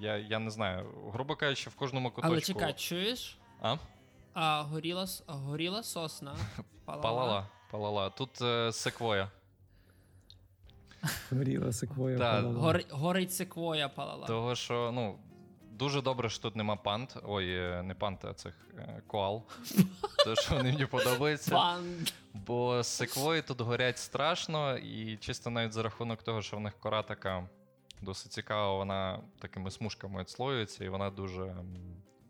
[0.00, 2.32] я, я не знаю, грубо кажучи, в кожному куточку.
[2.32, 3.38] Але чекай, чуєш?
[3.60, 3.76] А?
[4.34, 6.36] А горіла, горіла сосна.
[6.84, 7.02] Палала.
[7.02, 8.10] Палала, палала.
[8.10, 9.30] Тут е, секвоя.
[11.30, 12.18] Горіла секвоя.
[12.18, 12.60] Да, палала.
[12.60, 14.26] Гор, горить секвоя палала.
[14.26, 15.18] Того, що, ну,
[15.80, 17.16] дуже добре, що тут нема пант.
[17.24, 19.42] Ой, е, не пант, а цих е, коал.
[20.24, 21.50] Тому що вони мені подобаються.
[21.50, 22.06] Пан.
[22.34, 27.02] Бо секвої тут горять страшно, і чисто навіть за рахунок того, що в них кора
[27.02, 27.48] така
[28.00, 31.56] досить цікава, вона такими смужками відслоюється, і вона дуже,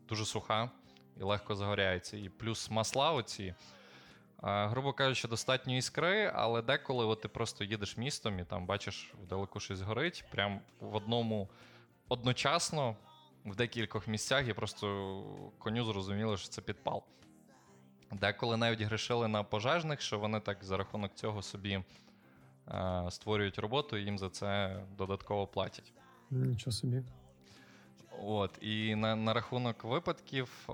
[0.09, 0.71] дуже суха
[1.21, 2.17] і легко загоряється.
[2.17, 3.55] І плюс масла оці.
[4.43, 9.15] А, грубо кажучи, достатньо іскри, але деколи от ти просто їдеш містом і там бачиш
[9.23, 10.25] вдалеку щось горить.
[10.31, 11.49] Прям в одному
[12.09, 12.97] одночасно,
[13.45, 15.25] в декількох місцях, і просто
[15.59, 17.03] коню зрозуміло, що це підпал.
[18.13, 21.85] Деколи навіть грішили на пожежних, що вони так за рахунок цього собі
[22.69, 25.93] е, створюють роботу і їм за це додатково платять.
[26.31, 27.03] Нічого собі.
[28.23, 30.73] От, і на, на рахунок випадків е,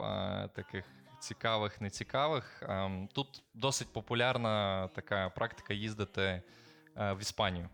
[0.54, 0.84] таких
[1.18, 6.42] цікавих, нецікавих, е, тут досить популярна така практика їздити
[6.96, 7.68] е, в Іспанію.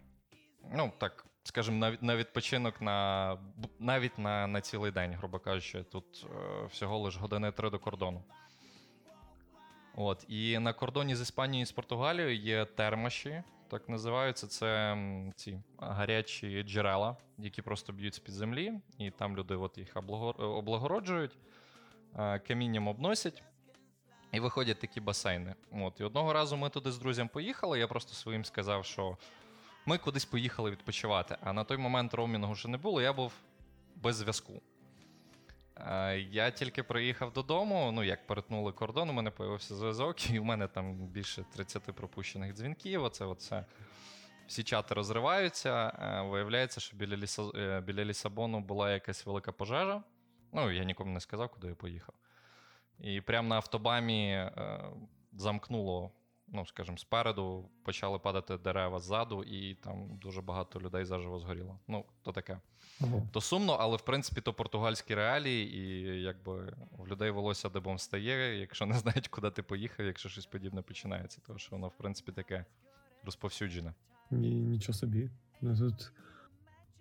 [0.75, 3.39] Ну, так, скажімо, на, відпочинок на,
[3.79, 8.23] навіть на, на цілий день, грубо кажучи, тут е, всього лише години три до кордону.
[9.95, 14.47] От, і на кордоні з Іспанією і з Португалією є термаші, так називаються.
[14.47, 14.97] Це
[15.37, 19.97] ці гарячі джерела, які просто б'ють з-під землі, і там люди от їх
[20.39, 21.37] облагороджують,
[22.19, 23.43] е, камінням обносять.
[24.33, 25.55] І виходять такі басейни.
[25.73, 27.79] От, і одного разу ми туди з друзям поїхали.
[27.79, 29.17] Я просто своїм сказав, що
[29.87, 31.37] ми кудись поїхали відпочивати.
[31.41, 33.33] А на той момент роумінгу ще не було, я був
[33.97, 34.63] без зв'язку.
[35.77, 37.93] Е, Я тільки приїхав додому.
[37.93, 42.55] Ну, як перетнули кордон, у мене появився зв'язок, і у мене там більше 30 пропущених
[42.55, 43.03] дзвінків.
[43.05, 43.65] Оце, оце.
[44.47, 45.93] Всі чати розриваються.
[46.03, 47.43] Е, Виявляється, що біля, Ліса...
[47.55, 50.03] е, біля Лісабону була якась велика пожежа.
[50.53, 52.15] Ну, я нікому не сказав, куди я поїхав.
[53.01, 54.51] І прямо на автобамі
[55.33, 56.11] замкнуло,
[56.53, 61.79] ну, скажімо, спереду почали падати дерева ззаду, і там дуже багато людей заживо згоріло.
[61.89, 62.61] Ну, то таке.
[63.01, 63.29] Ого.
[63.33, 68.59] То сумно, але в принципі то португальські реалії, і якби в людей волосся дибом стає,
[68.61, 71.41] якщо не знають, куди ти поїхав, якщо щось подібне починається.
[71.47, 72.65] Тому що воно, в принципі, таке
[73.25, 73.95] розповсюджене.
[74.31, 75.31] Ні, нічого собі.
[75.61, 76.13] Ну тут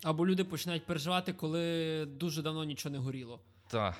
[0.03, 3.39] Або люди починають переживати, коли дуже давно нічого не горіло.
[3.67, 3.95] Так.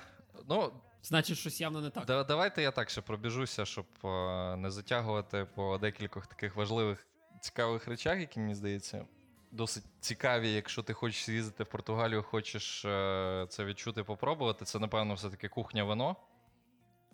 [0.50, 0.72] Ну,
[1.04, 2.06] Значить, щось явно не так.
[2.06, 7.08] да, давайте я так ще пробіжуся, щоб е, не затягувати по декількох таких важливих,
[7.42, 9.06] цікавих речах, які мені здається.
[9.52, 14.66] Досить цікаві, якщо ти хочеш їздити в Португалію, хочеш е, це відчути, попробувати.
[14.66, 16.16] Це, напевно, все-таки кухня вино,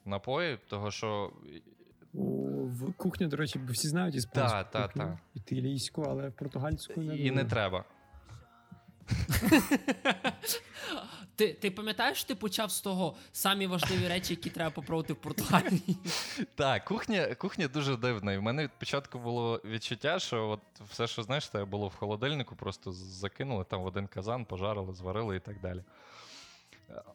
[0.06, 1.34] напої, того що
[2.14, 5.20] в кухню, до речі, всі знають іспанську Та, та, кухню, та.
[5.34, 7.84] італійську, але португальську не і не треба.
[11.38, 15.98] Ти, ти пам'ятаєш, ти почав з того самі важливі речі, які треба попробувати в Португалії?
[16.56, 18.34] Так, кухня, кухня дуже дивна.
[18.34, 20.60] І в мене від початку було відчуття, що от
[20.90, 25.36] все, що знаєш, те було в холодильнику, просто закинули там в один казан, пожарили, зварили
[25.36, 25.84] і так далі.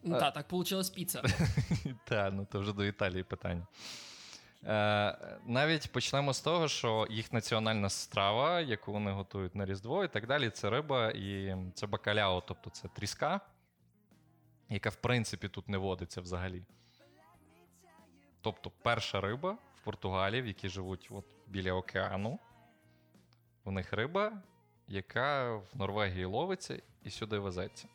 [0.02, 1.22] Ну, та, так вийшла піца.
[2.04, 3.66] Так, ну то вже до Італії питання.
[4.66, 10.08] Е, навіть почнемо з того, що їх національна страва, яку вони готують на Різдво і
[10.08, 13.40] так далі, це риба і це бакаляо, тобто це тріска,
[14.74, 16.62] яка в принципі тут не водиться взагалі.
[18.40, 22.38] Тобто перша риба в Португалії, в якій живуть от біля океану.
[23.64, 24.42] У них риба,
[24.88, 27.88] яка в Норвегії ловиться і сюди везеться.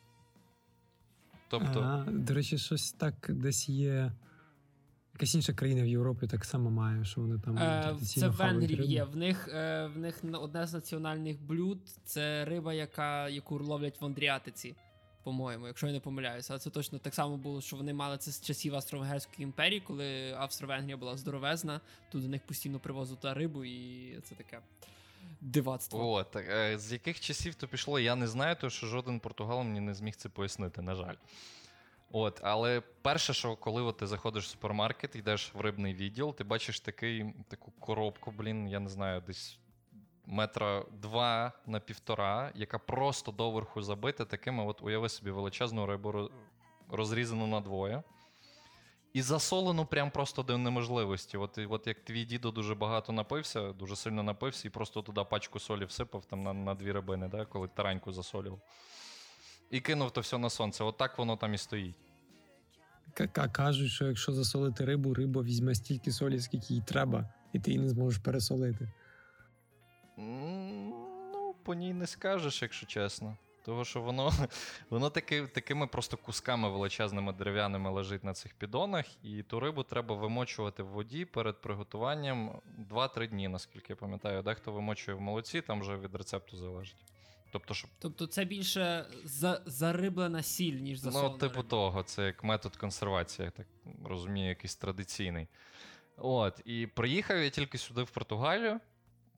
[1.48, 4.12] Тобто, А, до речі, щось так десь є.
[5.14, 8.84] Якась інша країна в Європі так само має, що вони там Е, це в рибу.
[8.84, 9.04] є.
[9.04, 14.06] В них, е, в них одне з національних блюд це риба, яка, яку ловлять в
[14.06, 14.76] Андріатиці,
[15.28, 16.54] по-моєму, якщо я не помиляюся.
[16.54, 20.34] Але це точно так само було, що вони мали це з часів Австро-Венгерської імперії, коли
[20.34, 24.60] Австро-Венгрія була здоровезна, тут до них постійно привозили та рибу, і це таке
[25.42, 26.12] дивацтво.
[26.12, 29.64] О, так, е, з яких часів то пішло, я не знаю, тому що жоден португал
[29.64, 31.16] мені не зміг це пояснити, на жаль.
[32.12, 36.44] От, але перше, що коли от ти заходиш в супермаркет, йдеш в рибний відділ, ти
[36.44, 39.58] бачиш такий, таку коробку, блін, я не знаю, десь
[40.28, 46.30] метра два на півтора, яка просто доверху забита такими, от уяви собі величезну рибу роз-
[46.90, 48.04] розрізану на двоє.
[49.14, 51.38] І засолену прям просто до неможливості.
[51.38, 55.60] От, от як твій дідо дуже багато напився, дуже сильно напився, і просто туди пачку
[55.60, 58.60] солі всипав там на, на дві рибини, да, коли тараньку засолював.
[59.72, 60.84] І кинув то все на сонце.
[60.84, 61.96] От так воно там і стоїть.
[63.14, 67.72] К- Кажуть, що якщо засолити рибу, риба візьме стільки солі, скільки їй треба, і ти
[67.72, 68.92] її не зможеш пересолити.
[70.18, 73.38] Ну, по ній не скажеш, якщо чесно.
[73.66, 74.32] Того, що воно,
[74.90, 80.16] воно таки, такими просто кусками величезними дерев'яними лежить на цих піддонах, і ту рибу треба
[80.16, 82.62] вимочувати в воді перед приготуванням
[82.92, 84.42] 2-3 дні, наскільки я пам'ятаю.
[84.42, 86.98] Дехто вимочує в молоці, там вже від рецепту залежить.
[87.52, 91.70] Тобто, щоб Тобто це більше за, зариблена сіль, ніж засолена Ну, типу риба.
[91.70, 93.68] того, це як метод консервації, я так
[94.06, 95.48] розумію, якийсь традиційний.
[96.18, 98.80] От, і приїхав я тільки сюди, в Португалію.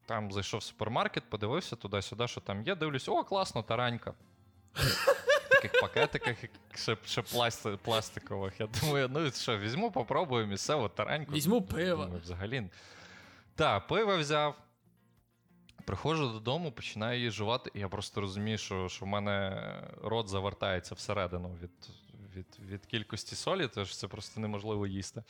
[0.09, 2.75] Там зайшов в супермаркет, подивився туди-сюди, що там є.
[2.75, 4.13] Дивлюсь, о, класно, таранька.
[4.73, 6.35] В таких пакетиках,
[6.75, 8.59] ще, ще пласти, пластикових.
[8.59, 11.31] Я думаю, ну що, візьму, попробую місцеву тараньку.
[11.31, 12.11] Візьму пиво.
[12.23, 12.69] Взагалі.
[13.55, 14.55] Так, пиво взяв.
[15.85, 20.95] Приходжу додому, починаю її жувати, і я просто розумію, що, що в мене рот завертається
[20.95, 21.89] всередину від,
[22.35, 25.23] від, від кількості солі, тож це просто неможливо їсти.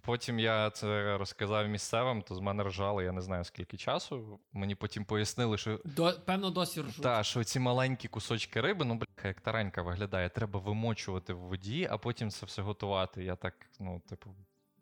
[0.00, 4.40] Потім я це розказав місцевим, то з мене ржали, я не знаю скільки часу.
[4.52, 7.02] Мені потім пояснили, що До, певно, досі ржуть.
[7.02, 11.88] та, що ці маленькі кусочки риби, ну бляха, як таранька виглядає, треба вимочувати в воді,
[11.90, 13.24] а потім це все готувати.
[13.24, 14.30] Я так, ну, типу,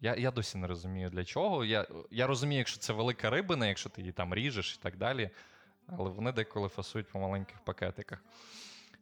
[0.01, 1.65] я, я досі не розумію для чого.
[1.65, 5.31] Я, я розумію, якщо це велика рибина, якщо ти її там ріжеш і так далі.
[5.87, 8.25] Але вони деколи фасують по маленьких пакетиках.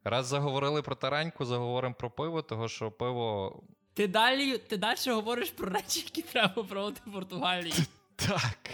[0.05, 3.63] Раз заговорили про тараньку, заговоримо про пиво, того що пиво.
[3.95, 7.75] Ти далі, ти далі говориш про речі, які треба пробувати в Португалії.
[8.17, 8.71] Так.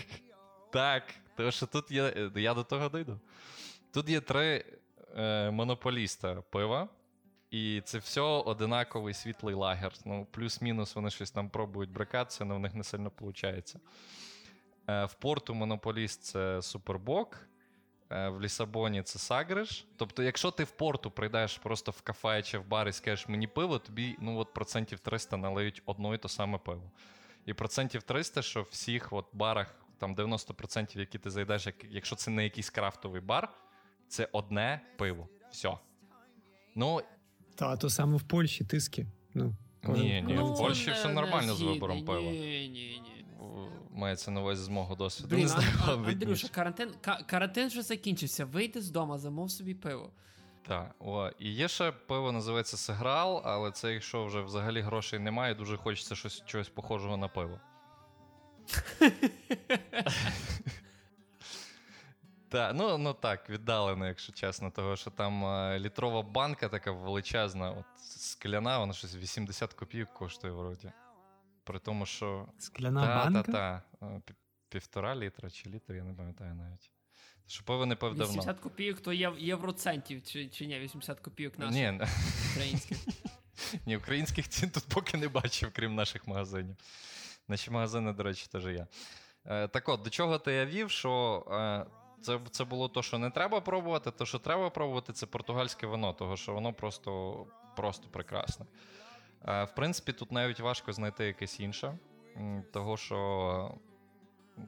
[0.73, 1.03] Так.
[1.37, 2.31] Тому що тут є.
[2.37, 3.21] Я до того дійду.
[3.93, 4.65] Тут є три
[5.17, 6.89] е, монополіста пива,
[7.51, 9.93] і це все одинаковий світлий лагер.
[10.05, 13.75] Ну, плюс-мінус вони щось там пробують брикатися, але в них не сильно виходить.
[14.89, 17.37] Е, в порту монополіст це Супербок.
[18.11, 19.87] Е, В Лісабоні це Сагриш.
[19.97, 23.47] Тобто, якщо ти в порту прийдеш просто в кафе чи в бар і скажеш мені
[23.47, 26.91] пиво, тобі ну, от процентів 300 налиють одно і то саме пиво.
[27.47, 32.17] І процентів 300, що в всіх от барах, там 90%, які ти зайдеш, як, якщо
[32.17, 33.49] це не якийсь крафтовий бар,
[34.09, 35.29] це одне пиво.
[35.51, 35.73] Все.
[36.75, 37.01] Ну,
[37.55, 39.07] Та то саме в Польщі тиски.
[39.35, 42.21] Ну, ні, ні, Ну, в Польщі не- все не нормально з вибором пива.
[42.21, 43.18] Ні, ні, ні.
[43.39, 43.69] В-
[43.99, 45.29] Мається на увазі з мого досвіду.
[45.29, 46.95] Блін, не знаю, а- Андрюша, карантин,
[47.27, 48.45] карантин вже закінчився.
[48.45, 50.11] Вийди з дому, замов собі пиво.
[50.69, 55.55] Так, о, і є ще пиво, називається Сиграл, але це якщо вже взагалі грошей немає,
[55.55, 57.61] дуже хочеться щось чогось похожого на пиво.
[62.49, 67.71] Так, ну, ну так, віддалено, якщо чесно, того, що там е, літрова банка така величезна,
[67.71, 70.93] от скляна, вона щось 80 копійок коштує вроді.
[71.69, 72.49] При тому, що.
[72.59, 73.43] Скляна та, банка.
[73.43, 74.07] та, та.
[74.07, 74.23] е,
[74.69, 76.91] Півтора літра чи літр, я не пам'ятаю навіть.
[77.47, 78.33] Що пиво не пив давно.
[78.33, 82.01] 80 копійок то євроцентів, чи, чи ні, 80 копійок наших Ні,
[82.51, 82.99] українських.
[83.87, 86.77] Ні, українських цін тут поки не бачив, крім наших магазинів.
[87.49, 88.87] Наші магазини, до речі, теж є.
[89.47, 91.87] Е, так от, до чого то я вів, що е,
[92.23, 96.13] це, це було то, що не треба пробувати, то, що треба пробувати, це португальське вино,
[96.13, 97.47] того що воно просто,
[97.77, 98.67] просто прекрасне.
[99.47, 101.99] Е, в принципі, тут навіть важко знайти якесь інше,
[102.73, 103.75] того що.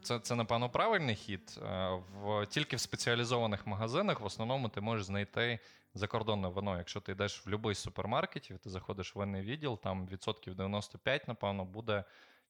[0.03, 1.61] Це, це, напевно, правильний хід.
[1.62, 5.59] Е, В, тільки в спеціалізованих магазинах в основному ти можеш знайти
[5.95, 6.79] закордонне вино.
[6.79, 11.29] Якщо ти йдеш в будь-який з супермаркетів, ти заходиш в винний відділ, там відсотків 95,
[11.29, 12.05] напевно, буде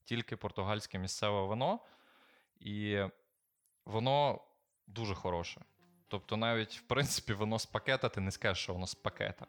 [0.04, 1.80] тільки португальське місцеве вино,
[2.60, 3.00] і
[3.84, 4.40] воно
[4.86, 5.60] дуже хороше.
[6.08, 9.46] Тобто, навіть, в принципі, воно з пакета, ти не скажеш, що воно з пакета.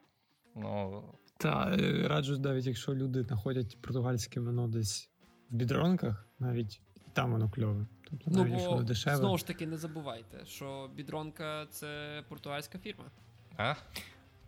[0.56, 1.04] Ну,
[1.42, 5.10] Та е, раджу, навіть якщо люди знаходять португальське вино десь
[5.50, 6.82] в бідронках, навіть
[7.14, 7.86] там воно кльове.
[8.10, 9.18] Тобто, Ну, навіть якщо бо воно дешеве.
[9.18, 13.06] знову ж таки не забувайте, що бідронка це португальська фірма.
[13.58, 13.76] а?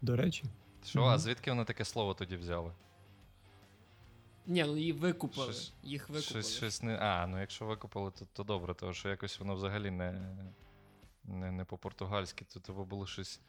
[0.01, 0.43] До речі,
[0.85, 1.09] Що, Мгм.
[1.09, 2.71] а звідки вони таке слово тоді взяли?
[4.47, 5.45] Ні, ну її викупили.
[5.53, 6.23] Щось- Їх викупили.
[6.43, 6.97] Щось, щось не.
[6.97, 10.35] А, ну якщо викупили, то, то добре, тому що якось воно взагалі не,
[11.23, 13.39] не, не по-португальськи, то треба було щось.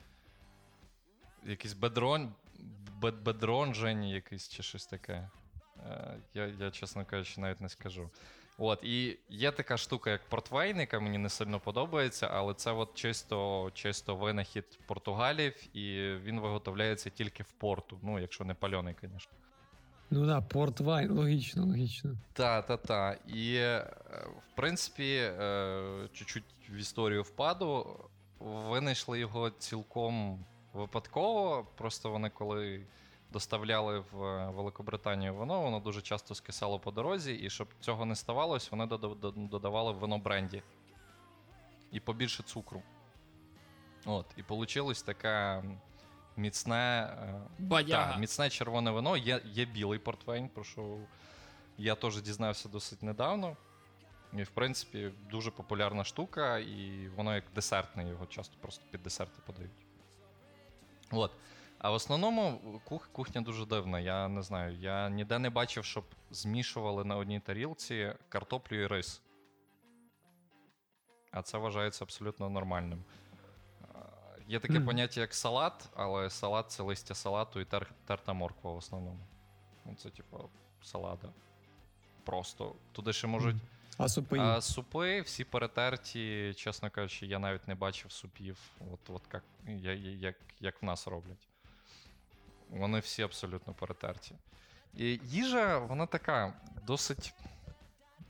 [1.47, 2.33] Якийсь бедрон, бед,
[3.25, 5.31] бедронжень якийсь чи щось таке.
[5.87, 8.11] Е, я, я, чесно кажучи, навіть не скажу.
[8.59, 12.95] От, і є така штука, як портвейн, яка мені не сильно подобається, але це от
[12.95, 17.99] чисто, чисто винахід Португалів, і він виготовляється тільки в порту.
[18.03, 19.33] Ну, якщо не пальоний, звісно.
[20.11, 22.17] ну да, портвайн, логічно, логічно.
[22.33, 23.17] Та, та, та.
[23.29, 23.91] І, е,
[24.53, 28.01] в принципі, е, чуть-чуть в історію впаду.
[28.41, 30.45] Винайшли його цілком
[30.75, 31.67] випадково.
[31.75, 32.87] Просто вони коли
[33.31, 38.17] доставляли в е, Великобританію вино, воно дуже часто скисало по дорозі, і щоб цього не
[38.17, 40.63] ставалось, вони дода- дода- додавали в вино бренді.
[41.93, 42.83] І побільше цукру.
[44.07, 45.65] От, і вийшла така
[46.37, 47.15] міцне.
[47.23, 47.41] е.
[48.07, 49.17] Так, міцне червоне вино.
[49.17, 50.99] Є, є білий портвейн, про що
[51.79, 53.57] я теж дізнався досить недавно.
[54.33, 59.43] І, в принципі, дуже популярна штука, і воно як десертне, його часто просто під десерти
[59.47, 59.84] подають.
[61.17, 61.33] От.
[61.79, 64.01] А в основному кух, кухня дуже дивна.
[64.01, 64.77] Я не знаю.
[64.77, 69.23] Я ніде не бачив, щоб змішували на одній тарілці картоплю і рис.
[71.31, 73.05] А це вважається абсолютно нормальним.
[74.49, 74.87] Є таке Мгм.
[74.87, 79.27] поняття, як салат, але салат це листя салату і тер, терта морква в основному.
[79.85, 80.51] Ну, Це, типу,
[80.83, 81.29] салата.
[82.25, 82.75] Просто.
[82.93, 83.57] Туди ще можуть.
[83.99, 84.39] А супи?
[84.39, 88.59] А супи всі перетерті, чесно кажучи, я навіть не бачив супів,
[88.93, 89.23] от, от
[89.67, 91.49] як, як, як в нас роблять.
[92.71, 94.35] Вони всі абсолютно перетерті.
[94.95, 96.53] І їжа, вона така
[96.87, 97.35] досить.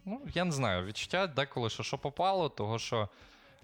[0.04, 3.08] Ну, я не знаю, відчуття деколи, що що попало, того що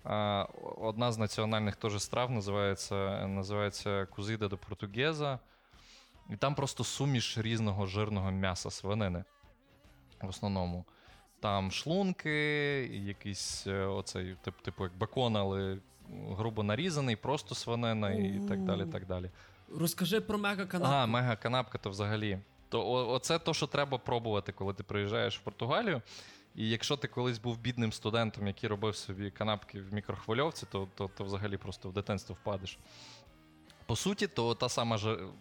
[0.04, 0.46] а,
[0.78, 5.38] одна з національних теж страв називається, називається Кузида до Португеза.
[6.30, 9.24] І там просто суміш різного жирного м'яса свинини.
[10.22, 10.84] В основному.
[11.40, 12.30] Там шлунки,
[13.04, 15.78] якийсь е, оцей, тип, типу як бекон, але
[16.30, 18.86] грубо нарізаний, просто свинина і так далі.
[18.92, 19.30] так далі.
[19.78, 20.94] Розкажи про мега канапку.
[20.94, 22.38] Ага, мега канапка то взагалі.
[22.68, 26.02] То о- оце то, що треба пробувати, коли ти приїжджаєш в Португалію.
[26.54, 31.10] І якщо ти колись був бідним студентом, який робив собі канапки в мікрохвильовці, то, то,
[31.16, 32.78] то взагалі просто в дитинство впадеш.
[33.86, 34.98] По суті, то та сама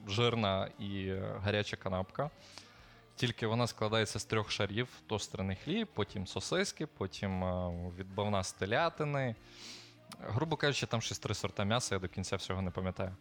[0.08, 2.30] жирна і е, гаряча канапка.
[3.20, 9.36] Тільки вона складається з трьох шарів: тострений хліб, потім сосиски, потім е, відбавна з телятини.
[10.22, 13.16] Грубо кажучи, там щось три сорта м'яса, я до кінця всього не пам'ятаю.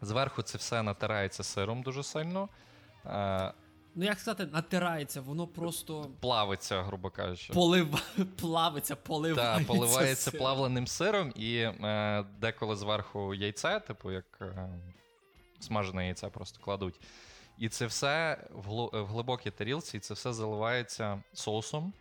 [0.00, 2.48] Зверху це все натирається сиром дуже сильно.
[3.06, 3.52] Е,
[3.94, 7.52] Ну як сказати, натирається, воно просто плавиться, грубо кажучи.
[7.52, 7.98] полива...
[8.40, 9.58] плавиться, поливається.
[9.58, 10.38] Так, поливається сиром.
[10.38, 14.68] плавленим сиром, і е, деколи зверху яйце, типу як е,
[15.60, 17.00] смажене яйце просто кладуть.
[17.58, 21.92] І це все в, глибокій тарілці, і це все заливається соусом.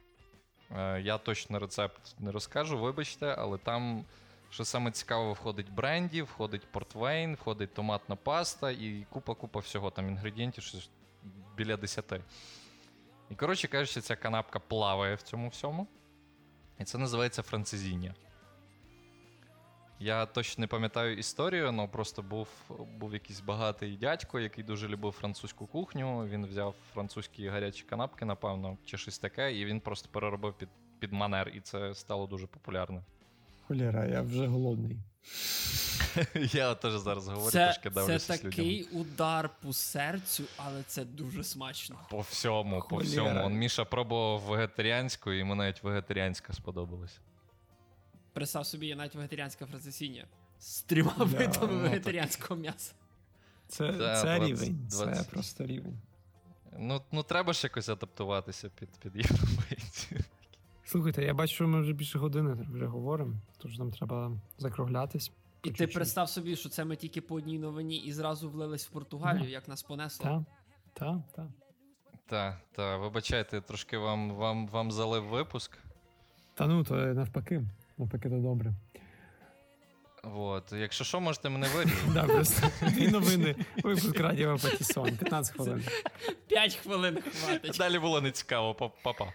[0.71, 4.05] Е, я точно рецепт не розкажу, вибачте, але там,
[4.49, 9.91] що саме цікаво, входить бренді, входить портвейн, входить томатна паста і купа-купа всього.
[9.91, 10.89] Там інгредієнтів щось
[11.57, 12.13] біля 10.
[13.29, 15.87] І, коротше кажучи, ця канапка плаває в цьому всьому.
[16.79, 18.15] І це називається францезіння.
[20.03, 22.47] Я точно не пам'ятаю історію, але просто був,
[22.99, 26.27] був якийсь багатий дядько, який дуже любив французьку кухню.
[26.27, 31.13] Він взяв французькі гарячі канапки, напевно, чи щось таке, і він просто переробив під, під
[31.13, 33.03] манер, і це стало дуже популярно.
[33.67, 34.97] Холєра, я вже голодний.
[36.53, 38.51] Я теж зараз говорю, Це, трошки це дивлюся людям.
[38.51, 41.99] такий удар по серцю, але це дуже смачно.
[42.09, 43.45] По всьому, по всьому.
[43.45, 47.19] Он Міша пробував вегетаріанську, і йому навіть вегетаріанська сподобалась.
[48.33, 50.25] Представ собі, є навіть вегетаріанське францесіння.
[50.59, 52.93] З трьома Да, видами ну, вегетаріанського м'яса.
[53.67, 54.87] Це, Та, це 20, рівень.
[54.89, 55.97] Це просто рівень.
[56.79, 60.19] Ну, ну треба ж якось адаптуватися під, під європейців.
[60.85, 65.31] Слухайте, я бачу, що ми вже більше години вже говоримо, тож нам треба закруглятись.
[65.63, 68.89] І ти представ собі, що це ми тільки по одній новині і зразу влились в
[68.89, 69.49] Португалію, Да.
[69.49, 70.23] як нас понесло.
[70.23, 70.45] Та,
[70.93, 71.47] та, та.
[72.25, 75.77] Так, так, вибачайте, трошки вам, вам, вам залив випуск.
[76.53, 77.63] Та ну, то навпаки.
[78.03, 78.73] Навпаки, то добре.
[80.23, 80.73] От.
[80.73, 81.67] Якщо що, можете мене.
[82.13, 83.55] Да, просто дві новини.
[83.83, 85.17] Випуск радіо Патісон.
[85.17, 85.83] 15 хвилин.
[86.47, 87.77] П'ять хвилин хватить.
[87.77, 89.25] Далі було не цікаво, папа.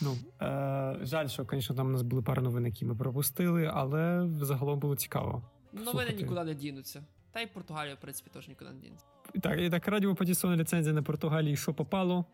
[0.00, 4.28] Ну, е, жаль, що, звісно, там у нас були пару новин, які ми пропустили, але
[4.40, 5.42] загалом було цікаво.
[5.72, 7.04] Новини нікуди не дінуться.
[7.32, 9.06] Та й Португалія, в принципі, теж нікуди не дінеться.
[9.42, 12.24] Так, і так радіо Патісон, ліцензія на Португалії, що попало,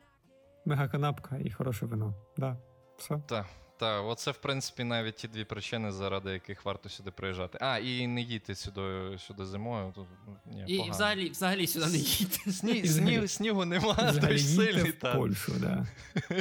[0.64, 2.14] мега-канапка і хороше вино.
[2.36, 2.56] Да,
[2.96, 3.22] все.
[3.26, 3.46] Так,
[3.78, 7.58] так, оце, в принципі, навіть ті дві причини, заради яких варто сюди приїжджати.
[7.60, 9.92] А, і не їдьте сюди, сюди зимою.
[9.94, 10.06] Тут,
[10.46, 10.94] ні, І погано.
[10.94, 12.52] взагалі, взагалі сюди не їдьте.
[12.52, 14.90] Сні, І взагалі- снігу, немає, їдьте сильний.
[14.90, 15.14] в Та.
[15.16, 15.86] Польщу, да.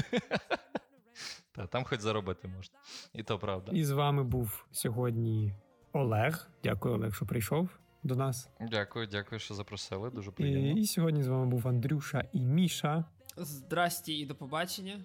[1.55, 2.75] Та, там хоч заробити можна.
[3.13, 3.71] І то правда.
[3.71, 5.53] І з вами був сьогодні
[5.91, 6.47] Олег.
[6.63, 7.69] Дякую, Олег, що прийшов
[8.03, 8.49] до нас.
[8.61, 10.09] Дякую, дякую, що запросили.
[10.09, 10.79] Дуже І, приємно.
[10.81, 13.05] і сьогодні з вами був Андрюша і Міша.
[13.38, 15.03] Здрасті і до побачення.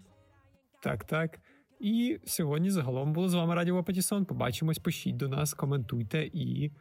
[0.82, 1.38] Так, так.
[1.80, 4.24] І сьогодні загалом було з вами Радіо Патісон.
[4.24, 6.72] Побачимось, пишіть до нас, коментуйте і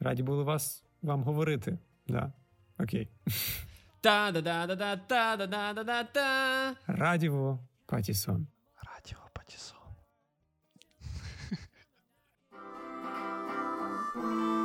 [0.00, 1.78] раді були вас вам говорити.
[2.08, 2.32] Да.
[2.78, 3.08] Окей.
[4.00, 6.74] Та-да-да-да-да-та-да-да-да-да-та.
[6.86, 8.46] Радіо Патісон.
[8.82, 9.78] Радіо Патісон.